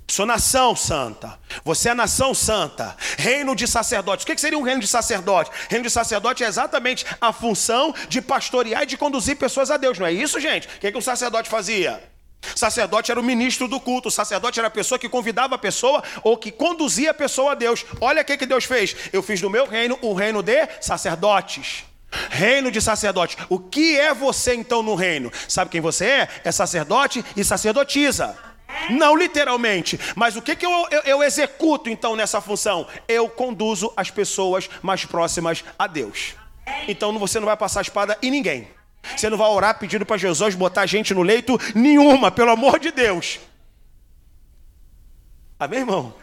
[0.08, 1.38] Sou nação santa.
[1.64, 2.96] Você é nação santa.
[3.18, 4.22] Reino de sacerdotes.
[4.22, 5.50] O que seria um reino de sacerdote?
[5.68, 9.98] Reino de sacerdote é exatamente a função de pastorear e de conduzir pessoas a Deus.
[9.98, 10.68] Não é isso, gente?
[10.68, 12.13] O que, que o sacerdote fazia?
[12.54, 16.02] Sacerdote era o ministro do culto, o sacerdote era a pessoa que convidava a pessoa
[16.22, 17.84] ou que conduzia a pessoa a Deus.
[18.00, 18.94] Olha o que, que Deus fez.
[19.12, 21.84] Eu fiz do meu reino o reino de sacerdotes.
[22.30, 23.36] Reino de sacerdote.
[23.48, 25.32] O que é você então no reino?
[25.48, 26.28] Sabe quem você é?
[26.44, 28.36] É sacerdote e sacerdotisa.
[28.90, 32.86] Não literalmente, mas o que, que eu, eu, eu executo então nessa função?
[33.06, 36.34] Eu conduzo as pessoas mais próximas a Deus.
[36.88, 38.68] Então você não vai passar a espada em ninguém.
[39.16, 42.90] Você não vai orar pedindo para Jesus botar gente no leito nenhuma, pelo amor de
[42.90, 43.40] Deus.
[45.58, 46.14] Amém, irmão?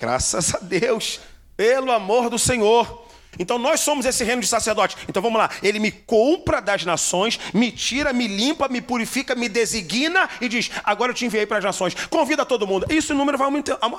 [0.00, 1.20] Graças a Deus,
[1.56, 3.01] pelo amor do Senhor.
[3.38, 4.96] Então nós somos esse reino de sacerdotes.
[5.08, 5.48] Então vamos lá.
[5.62, 10.70] Ele me compra das nações, me tira, me limpa, me purifica, me designa e diz:
[10.84, 11.94] agora eu te enviei para as nações.
[12.10, 12.86] Convida todo mundo.
[12.90, 13.48] Isso o número vai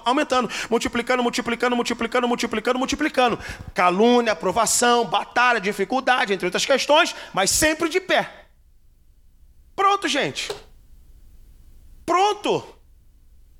[0.05, 3.39] aumentando, multiplicando, multiplicando, multiplicando, multiplicando, multiplicando.
[3.73, 8.29] Calúnia, aprovação, batalha, dificuldade, entre outras questões, mas sempre de pé.
[9.75, 10.51] Pronto, gente.
[12.05, 12.63] Pronto.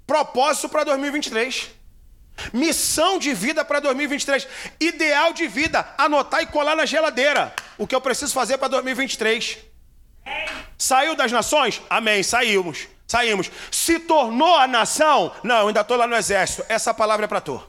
[0.05, 1.82] Propósito para 2023.
[2.51, 4.47] Missão de vida para 2023.
[4.79, 5.93] Ideal de vida.
[5.97, 7.53] Anotar e colar na geladeira.
[7.77, 9.57] O que eu preciso fazer para 2023.
[10.77, 11.81] Saiu das nações?
[11.89, 12.23] Amém.
[12.23, 12.87] Saímos.
[13.07, 13.51] Saímos.
[13.71, 15.31] Se tornou a nação?
[15.43, 16.65] Não, ainda estou lá no exército.
[16.67, 17.61] Essa palavra é para tu.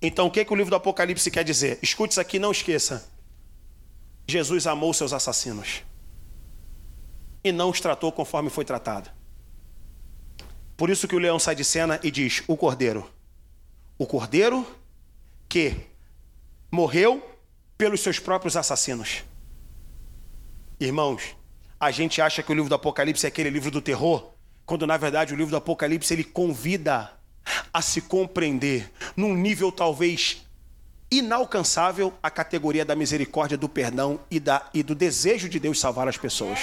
[0.00, 1.78] Então o que, que o livro do Apocalipse quer dizer?
[1.82, 3.10] Escute isso aqui, não esqueça.
[4.28, 5.82] Jesus amou seus assassinos
[7.42, 9.10] e não os tratou conforme foi tratado.
[10.76, 13.08] Por isso que o leão sai de cena e diz: O cordeiro.
[13.98, 14.66] O cordeiro
[15.48, 15.74] que
[16.70, 17.22] morreu
[17.78, 19.24] pelos seus próprios assassinos.
[20.78, 21.36] Irmãos,
[21.80, 24.32] a gente acha que o livro do Apocalipse é aquele livro do terror,
[24.66, 27.12] quando na verdade o livro do Apocalipse ele convida
[27.72, 30.44] a se compreender num nível talvez
[31.10, 36.08] inalcançável a categoria da misericórdia, do perdão e, da, e do desejo de Deus salvar
[36.08, 36.58] as pessoas.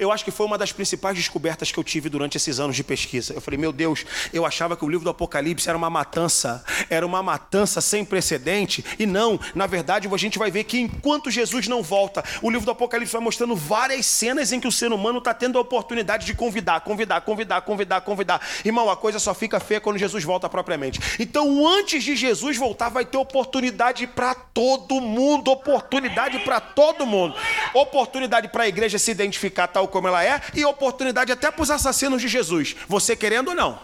[0.00, 2.82] Eu acho que foi uma das principais descobertas que eu tive durante esses anos de
[2.82, 3.34] pesquisa.
[3.34, 7.04] Eu falei, meu Deus, eu achava que o livro do Apocalipse era uma matança, era
[7.04, 11.68] uma matança sem precedente, e não, na verdade, a gente vai ver que enquanto Jesus
[11.68, 15.18] não volta, o livro do Apocalipse vai mostrando várias cenas em que o ser humano
[15.18, 18.40] está tendo a oportunidade de convidar, convidar, convidar, convidar, convidar.
[18.64, 20.98] Irmão, a coisa só fica feia quando Jesus volta propriamente.
[21.18, 27.34] Então, antes de Jesus voltar, vai ter oportunidade para todo mundo, oportunidade para todo mundo,
[27.74, 31.70] oportunidade para a igreja se identificar tal como ela é e oportunidade até para os
[31.70, 32.76] assassinos de Jesus.
[32.88, 33.78] Você querendo ou não?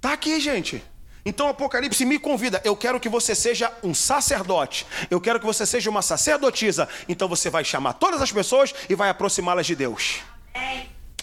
[0.00, 0.82] Tá aqui, gente.
[1.24, 2.62] Então Apocalipse me convida.
[2.64, 4.86] Eu quero que você seja um sacerdote.
[5.10, 6.88] Eu quero que você seja uma sacerdotisa.
[7.08, 10.20] Então você vai chamar todas as pessoas e vai aproximá-las de Deus.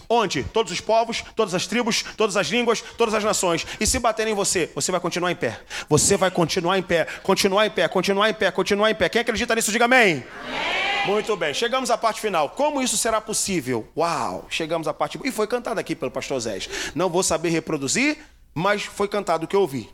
[0.08, 0.42] Onde?
[0.44, 3.66] Todos os povos, todas as tribos, todas as línguas, todas as nações.
[3.80, 5.60] E se baterem em você, você vai continuar em pé.
[5.88, 9.08] Você vai continuar em pé, continuar em pé, continuar em pé, continuar em pé.
[9.08, 10.24] Quem acredita nisso, diga amém.
[10.46, 10.84] amém.
[11.06, 12.50] Muito bem, chegamos à parte final.
[12.50, 13.86] Como isso será possível?
[13.96, 15.18] Uau, chegamos à parte.
[15.22, 16.58] E foi cantado aqui pelo pastor Zé.
[16.94, 18.18] Não vou saber reproduzir,
[18.54, 19.90] mas foi cantado o que eu ouvi.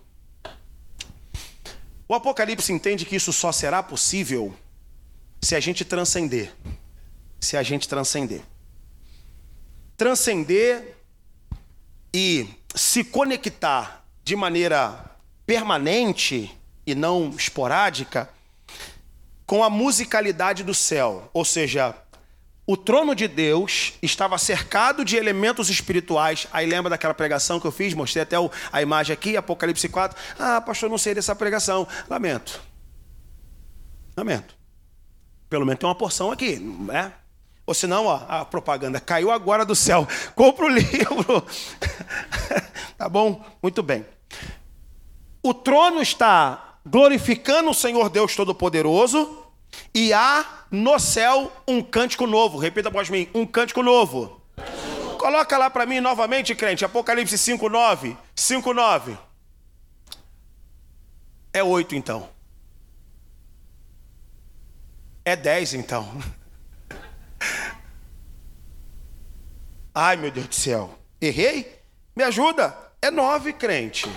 [2.06, 4.54] O Apocalipse entende que isso só será possível
[5.42, 6.52] se a gente transcender.
[7.40, 8.42] Se a gente transcender
[10.00, 10.96] transcender
[12.14, 15.04] e se conectar de maneira
[15.44, 16.50] permanente
[16.86, 18.26] e não esporádica
[19.44, 21.94] com a musicalidade do céu, ou seja,
[22.66, 26.48] o trono de Deus estava cercado de elementos espirituais.
[26.50, 27.92] Aí lembra daquela pregação que eu fiz?
[27.92, 28.36] Mostrei até
[28.72, 30.18] a imagem aqui, Apocalipse 4.
[30.38, 31.86] Ah, pastor, não sei dessa pregação.
[32.08, 32.58] Lamento.
[34.16, 34.56] Lamento.
[35.50, 37.12] Pelo menos tem uma porção aqui, não é?
[37.70, 40.04] Ou senão, ó, a propaganda caiu agora do céu.
[40.34, 41.46] Compra o livro.
[42.98, 43.44] tá bom?
[43.62, 44.04] Muito bem.
[45.40, 49.44] O trono está glorificando o Senhor Deus Todo-Poderoso
[49.94, 52.58] e há no céu um cântico novo.
[52.58, 54.42] Repita após mim: um cântico novo.
[55.16, 56.84] Coloca lá para mim novamente, crente.
[56.84, 58.16] Apocalipse 5:9.
[58.34, 59.16] 5:9.
[61.52, 62.28] É 8 então.
[65.24, 66.08] É 10 então.
[70.02, 70.98] Ai, meu Deus do céu.
[71.20, 71.78] Errei?
[72.16, 72.74] Me ajuda.
[73.02, 74.10] É nove, crente.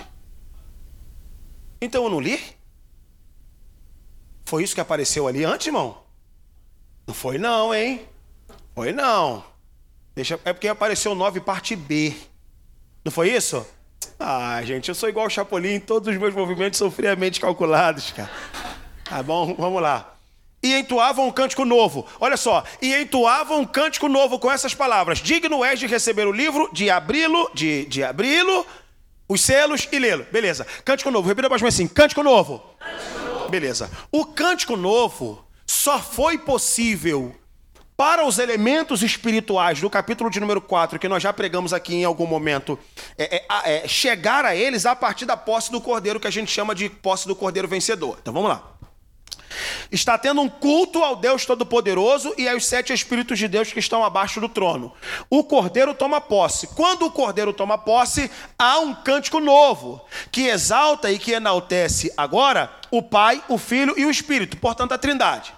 [1.81, 2.41] Então eu não li?
[4.45, 6.01] Foi isso que apareceu ali antes, irmão?
[7.05, 8.07] Não foi não, hein?
[8.73, 9.43] Foi não.
[10.15, 12.15] Deixa, é porque apareceu nove parte B.
[13.03, 13.67] Não foi isso?
[14.17, 18.31] Ah, gente, eu sou igual o Chapolin, todos os meus movimentos são friamente calculados, cara.
[19.03, 19.53] Tá bom?
[19.55, 20.12] Vamos lá
[20.63, 22.07] e entoavam um cântico novo.
[22.19, 26.31] Olha só, e entoavam um cântico novo com essas palavras: Digno és de receber o
[26.31, 28.65] livro, de abri-lo, de, de abri-lo,
[29.27, 30.25] os selos e lê-lo.
[30.31, 30.65] Beleza.
[30.85, 31.27] Cântico novo.
[31.27, 32.63] Repita mais assim: Cântico novo.
[32.79, 33.49] Cântico novo.
[33.49, 33.91] Beleza.
[34.09, 37.35] O cântico novo só foi possível
[37.97, 42.03] para os elementos espirituais do capítulo de número 4, que nós já pregamos aqui em
[42.03, 42.77] algum momento,
[43.17, 46.51] é, é, é, chegar a eles a partir da posse do cordeiro, que a gente
[46.51, 48.17] chama de posse do cordeiro vencedor.
[48.19, 48.72] Então vamos lá
[49.91, 54.03] está tendo um culto ao Deus Todo-Poderoso e aos sete Espíritos de Deus que estão
[54.03, 54.93] abaixo do trono.
[55.29, 56.67] O cordeiro toma posse.
[56.67, 60.01] Quando o cordeiro toma posse, há um cântico novo
[60.31, 64.97] que exalta e que enaltece agora o Pai, o Filho e o Espírito, portanto, a
[64.97, 65.53] Trindade.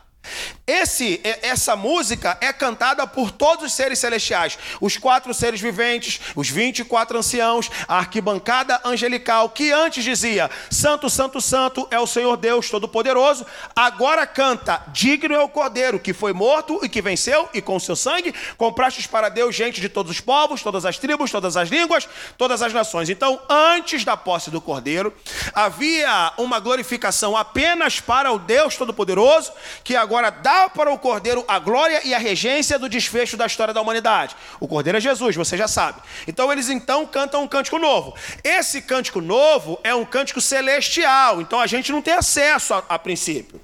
[0.67, 6.49] Esse, essa música é cantada por todos os seres celestiais, os quatro seres viventes, os
[6.49, 12.67] 24 anciãos, a arquibancada angelical, que antes dizia: Santo, Santo, Santo é o Senhor Deus
[12.67, 13.45] Todo-Poderoso,
[13.75, 17.95] agora canta: Digno é o Cordeiro que foi morto e que venceu, e com seu
[17.95, 22.09] sangue comprastes para Deus gente de todos os povos, todas as tribos, todas as línguas,
[22.39, 23.07] todas as nações.
[23.11, 25.13] Então, antes da posse do Cordeiro,
[25.53, 29.53] havia uma glorificação apenas para o Deus Todo-Poderoso,
[29.83, 33.73] que agora dá para o Cordeiro a glória e a regência do desfecho da história
[33.73, 34.35] da humanidade.
[34.59, 36.01] O Cordeiro é Jesus, você já sabe.
[36.27, 38.15] Então eles então cantam um cântico novo.
[38.43, 42.99] Esse cântico novo é um cântico celestial, então a gente não tem acesso a, a
[42.99, 43.61] princípio.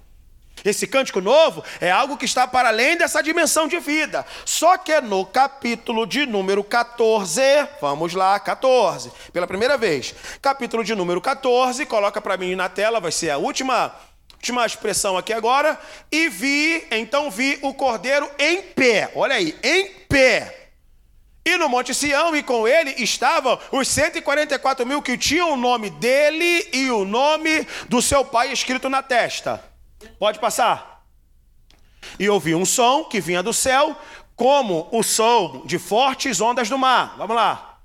[0.64, 4.26] Esse cântico novo é algo que está para além dessa dimensão de vida.
[4.46, 7.42] Só que é no capítulo de número 14,
[7.80, 10.14] vamos lá, 14, pela primeira vez.
[10.42, 13.92] Capítulo de número 14, coloca para mim na tela, vai ser a última
[14.42, 15.80] última expressão aqui agora,
[16.12, 20.70] e vi, então vi o cordeiro em pé, olha aí, em pé.
[21.46, 25.92] E no Monte Sião, e com ele estavam os 144 mil que tinham o nome
[25.92, 29.64] dele e o nome do seu pai escrito na testa.
[30.18, 31.04] Pode passar.
[32.18, 33.96] E ouvi um som que vinha do céu,
[34.36, 37.14] como o som de fortes ondas do mar.
[37.16, 37.78] Vamos lá.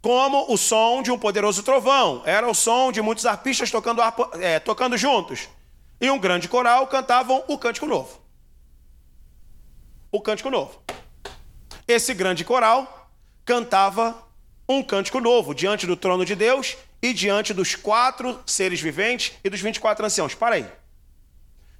[0.00, 2.22] Como o som de um poderoso trovão.
[2.24, 4.00] Era o som de muitos arpistas tocando,
[4.40, 5.48] é, tocando juntos
[6.00, 8.20] e um grande coral cantavam o Cântico Novo.
[10.10, 10.80] O Cântico Novo.
[11.86, 13.10] Esse grande coral
[13.44, 14.28] cantava
[14.68, 19.48] um cântico novo diante do trono de Deus e diante dos quatro seres viventes e
[19.48, 20.34] dos 24 anciãos.
[20.34, 20.66] Para aí.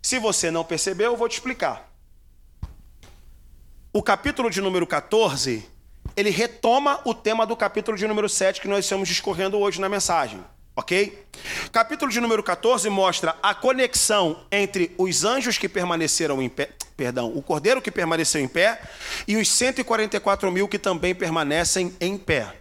[0.00, 1.92] Se você não percebeu, eu vou te explicar.
[3.92, 5.68] O capítulo de número 14,
[6.16, 9.88] ele retoma o tema do capítulo de número 7 que nós estamos discorrendo hoje na
[9.88, 10.42] mensagem.
[10.78, 11.26] Ok?
[11.72, 17.32] Capítulo de número 14 mostra a conexão entre os anjos que permaneceram em pé, perdão,
[17.34, 18.80] o cordeiro que permaneceu em pé
[19.26, 22.54] e os 144 mil que também permanecem em pé.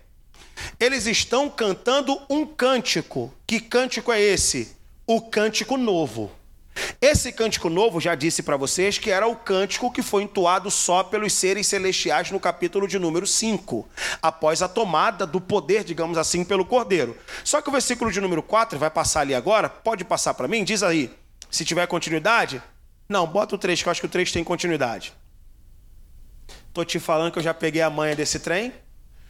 [0.80, 3.32] Eles estão cantando um cântico.
[3.46, 4.76] Que cântico é esse?
[5.06, 6.32] O cântico novo.
[7.02, 11.04] Esse cântico novo, já disse para vocês que era o cântico que foi entoado só
[11.04, 13.88] pelos seres celestiais no capítulo de número 5,
[14.22, 17.18] após a tomada do poder, digamos assim, pelo cordeiro.
[17.44, 20.64] Só que o versículo de número 4 vai passar ali agora, pode passar para mim?
[20.64, 21.12] Diz aí,
[21.50, 22.62] se tiver continuidade.
[23.08, 25.14] Não, bota o 3, que eu acho que o 3 tem continuidade.
[26.74, 28.72] Tô te falando que eu já peguei a manha desse trem.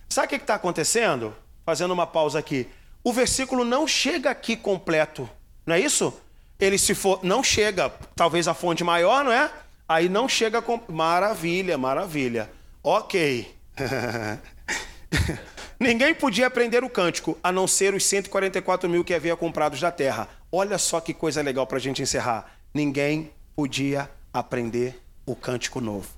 [0.10, 1.36] Sabe o que está acontecendo?
[1.66, 2.68] Fazendo uma pausa aqui.
[3.04, 5.30] O versículo não chega aqui completo,
[5.66, 6.14] não é isso?
[6.60, 9.52] Ele se for, não chega, talvez a fonte maior, não é?
[9.88, 10.82] Aí não chega com.
[10.90, 12.52] Maravilha, maravilha.
[12.84, 13.56] Ok.
[15.80, 19.92] Ninguém podia aprender o cântico, a não ser os 144 mil que havia comprados da
[19.92, 20.28] terra.
[20.52, 22.58] Olha só que coisa legal para a gente encerrar.
[22.74, 26.10] Ninguém podia aprender o cântico novo.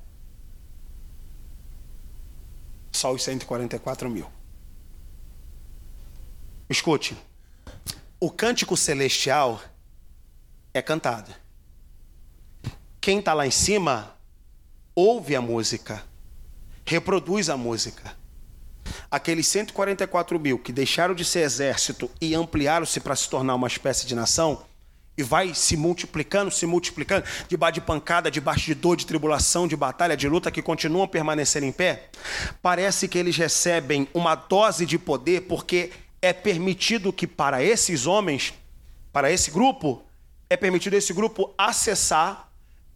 [2.92, 4.28] Só os 144 mil.
[6.70, 7.18] Escute,
[8.20, 9.62] o cântico celestial
[10.74, 11.36] é cantada.
[13.02, 14.16] Quem está lá em cima
[14.94, 16.04] ouve a música,
[16.86, 18.18] reproduz a música.
[19.10, 24.06] Aqueles 144 mil que deixaram de ser exército e ampliaram-se para se tornar uma espécie
[24.06, 24.64] de nação,
[25.20, 29.76] e vai se multiplicando, se multiplicando, debaixo de pancada, debaixo de dor, de tribulação, de
[29.76, 32.10] batalha, de luta, que continuam a permanecer em pé,
[32.62, 35.92] parece que eles recebem uma dose de poder, porque
[36.22, 38.54] é permitido que para esses homens,
[39.12, 40.02] para esse grupo,
[40.50, 42.50] é permitido esse grupo acessar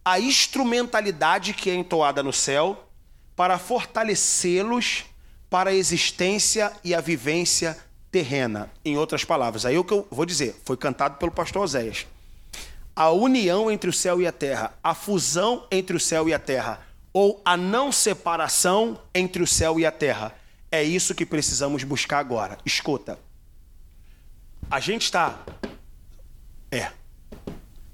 [0.04, 2.88] a instrumentalidade que é entoada no céu
[3.36, 5.04] para fortalecê-los
[5.48, 7.78] para a existência e a vivência
[8.10, 8.70] terrena.
[8.84, 12.06] Em outras palavras, aí é o que eu vou dizer, foi cantado pelo pastor Oséias.
[12.94, 16.38] A união entre o céu e a terra, a fusão entre o céu e a
[16.38, 16.80] terra,
[17.12, 20.34] ou a não separação entre o céu e a terra.
[20.70, 22.58] É isso que precisamos buscar agora.
[22.64, 23.18] Escuta.
[24.68, 25.38] A gente está.
[26.70, 26.90] É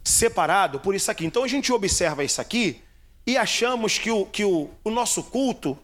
[0.04, 1.24] separado por isso aqui.
[1.24, 2.82] Então a gente observa isso aqui
[3.26, 5.78] e achamos que o, que o, o nosso culto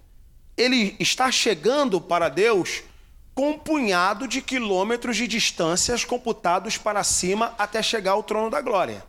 [0.57, 2.83] ele está chegando para Deus
[3.35, 8.63] com um punhado de quilômetros de distâncias computados para cima até chegar ao trono da
[8.63, 9.05] glória.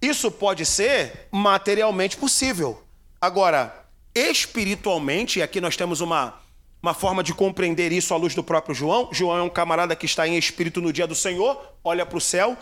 [0.00, 2.82] Isso pode ser materialmente possível.
[3.20, 6.40] Agora, espiritualmente, aqui nós temos uma,
[6.82, 9.08] uma forma de compreender isso à luz do próprio João.
[9.12, 12.20] João é um camarada que está em espírito no dia do Senhor, olha para o
[12.20, 12.56] céu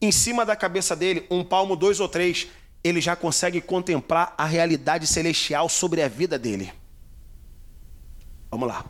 [0.00, 2.46] em cima da cabeça dele, um palmo, dois ou três,
[2.82, 6.72] ele já consegue contemplar a realidade celestial sobre a vida dele.
[8.50, 8.84] Vamos lá.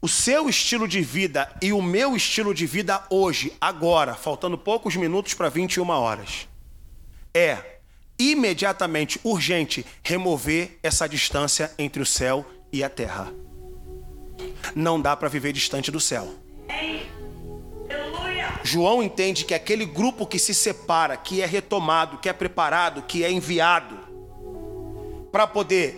[0.00, 4.96] O seu estilo de vida e o meu estilo de vida hoje, agora, faltando poucos
[4.96, 6.48] minutos para 21 horas.
[7.34, 7.70] é
[8.18, 13.32] imediatamente urgente remover essa distância entre o céu e a terra.
[14.74, 16.32] Não dá para viver distante do céu.
[18.64, 23.24] João entende que aquele grupo que se separa, que é retomado, que é preparado, que
[23.24, 23.98] é enviado
[25.32, 25.96] para poder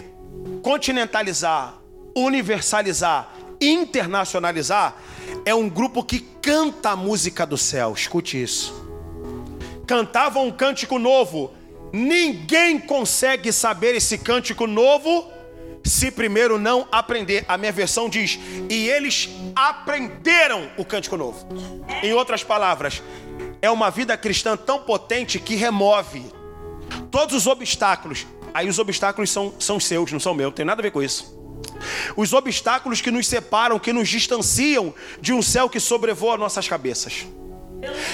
[0.62, 1.78] continentalizar,
[2.16, 4.96] universalizar, internacionalizar,
[5.44, 7.92] é um grupo que canta a música do céu.
[7.92, 8.72] Escute isso.
[9.86, 11.52] Cantavam um cântico novo.
[11.92, 15.30] Ninguém consegue saber esse cântico novo
[15.84, 17.44] se primeiro não aprender.
[17.46, 21.46] A minha versão diz: e eles aprenderam o cântico novo.
[22.02, 23.02] Em outras palavras,
[23.60, 26.24] é uma vida cristã tão potente que remove
[27.10, 28.26] todos os obstáculos.
[28.52, 31.02] Aí os obstáculos são, são seus, não são meus, não tem nada a ver com
[31.02, 31.34] isso.
[32.16, 37.26] Os obstáculos que nos separam, que nos distanciam de um céu que sobrevoa nossas cabeças.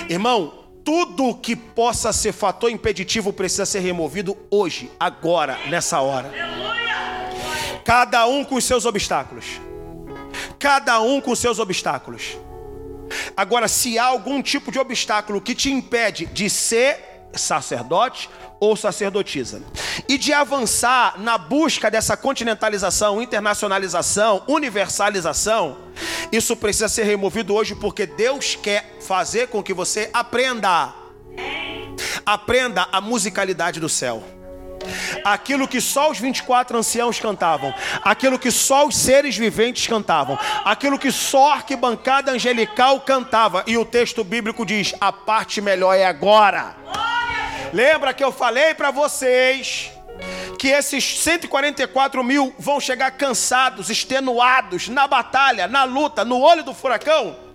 [0.08, 6.32] Irmão, tudo que possa ser fator impeditivo precisa ser removido hoje, agora, nessa hora.
[7.84, 9.60] Cada um com os seus obstáculos.
[10.58, 12.36] Cada um com os seus obstáculos.
[13.36, 18.28] Agora, se há algum tipo de obstáculo que te impede de ser sacerdote
[18.58, 19.62] ou sacerdotisa
[20.08, 25.78] e de avançar na busca dessa continentalização, internacionalização, universalização,
[26.30, 30.94] isso precisa ser removido hoje porque Deus quer fazer com que você aprenda.
[32.26, 34.22] Aprenda a musicalidade do céu
[35.24, 37.72] aquilo que só os 24 anciãos cantavam,
[38.02, 43.64] aquilo que só os seres viventes cantavam, aquilo que só a arquibancada angelical cantava.
[43.66, 46.76] E o texto bíblico diz: a parte melhor é agora.
[47.72, 49.92] Lembra que eu falei para vocês
[50.58, 56.74] que esses 144 mil vão chegar cansados, extenuados, na batalha, na luta, no olho do
[56.74, 57.49] furacão?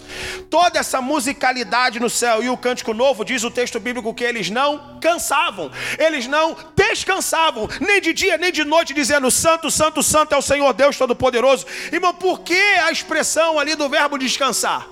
[0.49, 4.49] Toda essa musicalidade no céu e o cântico novo, diz o texto bíblico que eles
[4.49, 10.33] não cansavam, eles não descansavam, nem de dia nem de noite, dizendo: Santo, Santo, Santo
[10.33, 11.65] é o Senhor Deus Todo-Poderoso.
[11.91, 14.87] Irmão, por que a expressão ali do verbo descansar?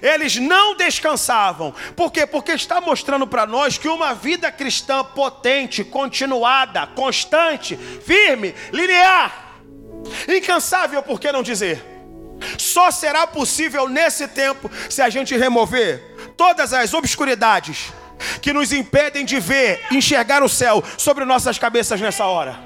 [0.00, 1.74] Eles não descansavam.
[1.94, 2.26] Por quê?
[2.26, 9.56] Porque está mostrando para nós que uma vida cristã potente, continuada, constante, firme, linear,
[10.28, 11.97] incansável, por que não dizer?
[12.56, 17.92] Só será possível nesse tempo se a gente remover todas as obscuridades
[18.40, 22.58] que nos impedem de ver, enxergar o céu sobre nossas cabeças nessa hora.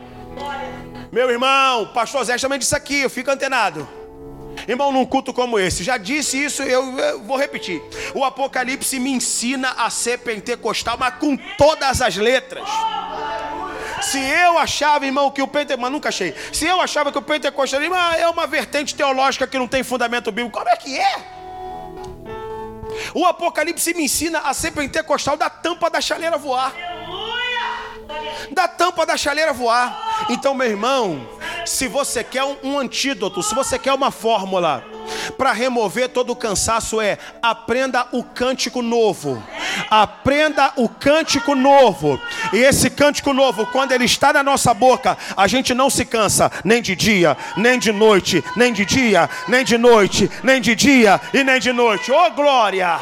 [1.10, 3.86] Meu irmão, pastor Zé também disse aqui, eu fico antenado.
[4.66, 7.82] Irmão, num culto como esse, já disse isso, eu, eu, vou repetir.
[8.14, 12.68] O Apocalipse me ensina a ser pentecostal, mas com todas as letras.
[14.02, 16.34] Se eu achava, irmão, que o pentecostal, nunca achei.
[16.52, 20.58] Se eu achava que o pentecostalismo é uma vertente teológica que não tem fundamento bíblico,
[20.58, 21.42] como é que é?
[23.14, 26.74] O Apocalipse me ensina a ser pentecostal da tampa da chaleira voar.
[28.50, 30.26] Da tampa da chaleira voar.
[30.28, 31.26] Então, meu irmão,
[31.64, 34.84] se você quer um antídoto, se você quer uma fórmula
[35.36, 39.42] para remover todo o cansaço, é aprenda o cântico novo.
[39.90, 42.20] Aprenda o cântico novo.
[42.52, 46.50] E esse cântico novo, quando ele está na nossa boca, a gente não se cansa
[46.64, 51.20] nem de dia, nem de noite, nem de dia, nem de noite, nem de dia
[51.32, 52.10] e nem de noite.
[52.10, 52.98] Oh glória!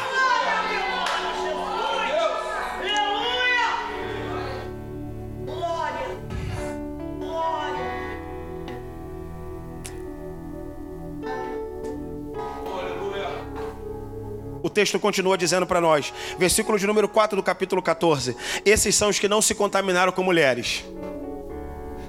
[14.71, 19.19] Texto continua dizendo para nós, versículo de número 4 do capítulo 14: Esses são os
[19.19, 20.83] que não se contaminaram com mulheres,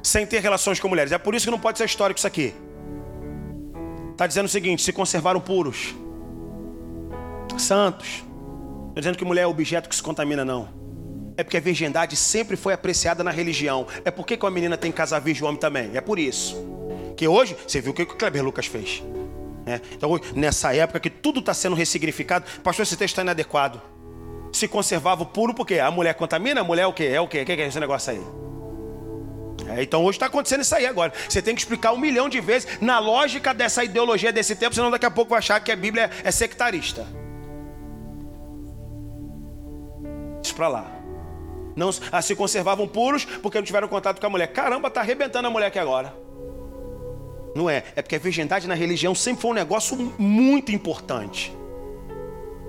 [0.03, 1.13] sem ter relações com mulheres.
[1.13, 2.55] É por isso que não pode ser histórico isso aqui.
[4.13, 5.95] Está dizendo o seguinte: se conservaram puros,
[7.59, 8.25] santos.
[8.95, 10.69] Não dizendo que mulher é objeto que se contamina, não.
[11.37, 13.87] É porque a virgindade sempre foi apreciada na religião.
[14.05, 15.91] É por que uma menina tem que casar virgem e homem também.
[15.95, 16.57] É por isso.
[17.17, 19.03] Que hoje, você viu o que o Kleber Lucas fez.
[19.67, 23.81] É, então, nessa época que tudo está sendo ressignificado, pastor, esse texto está inadequado.
[24.53, 27.05] Se conservava o puro, porque a mulher contamina, a mulher é o quê?
[27.05, 27.43] É o quê?
[27.43, 28.21] O que é esse negócio aí?
[29.69, 31.13] É, então hoje está acontecendo isso aí agora.
[31.29, 34.91] Você tem que explicar um milhão de vezes na lógica dessa ideologia desse tempo, senão
[34.91, 37.07] daqui a pouco vai achar que a Bíblia é sectarista.
[40.43, 40.91] Isso para lá.
[41.75, 44.49] Não ah, se conservavam puros porque não tiveram contato com a mulher.
[44.49, 46.15] Caramba, está arrebentando a mulher aqui agora.
[47.55, 47.85] Não é.
[47.95, 51.55] É porque a virgindade na religião sempre foi um negócio muito importante.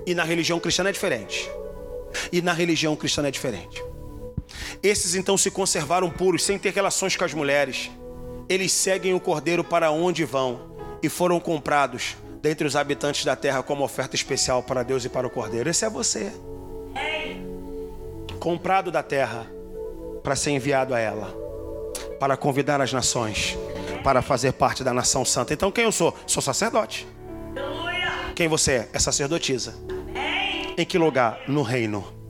[0.06, 1.50] E na religião cristã é diferente.
[2.30, 3.82] E na religião cristã é diferente.
[4.82, 7.90] Esses então se conservaram puros, sem ter relações com as mulheres.
[8.48, 13.62] Eles seguem o cordeiro para onde vão e foram comprados dentre os habitantes da terra
[13.62, 15.70] como oferta especial para Deus e para o cordeiro.
[15.70, 16.30] Esse é você.
[18.38, 19.46] comprado da terra
[20.22, 21.34] para ser enviado a ela,
[22.18, 23.56] para convidar as nações,
[24.02, 25.52] para fazer parte da nação santa.
[25.52, 26.16] Então, quem eu sou?
[26.26, 27.06] Sou sacerdote.
[28.34, 28.88] Quem você é?
[28.92, 29.74] É sacerdotisa.
[30.76, 31.40] Em que lugar?
[31.46, 32.23] No reino.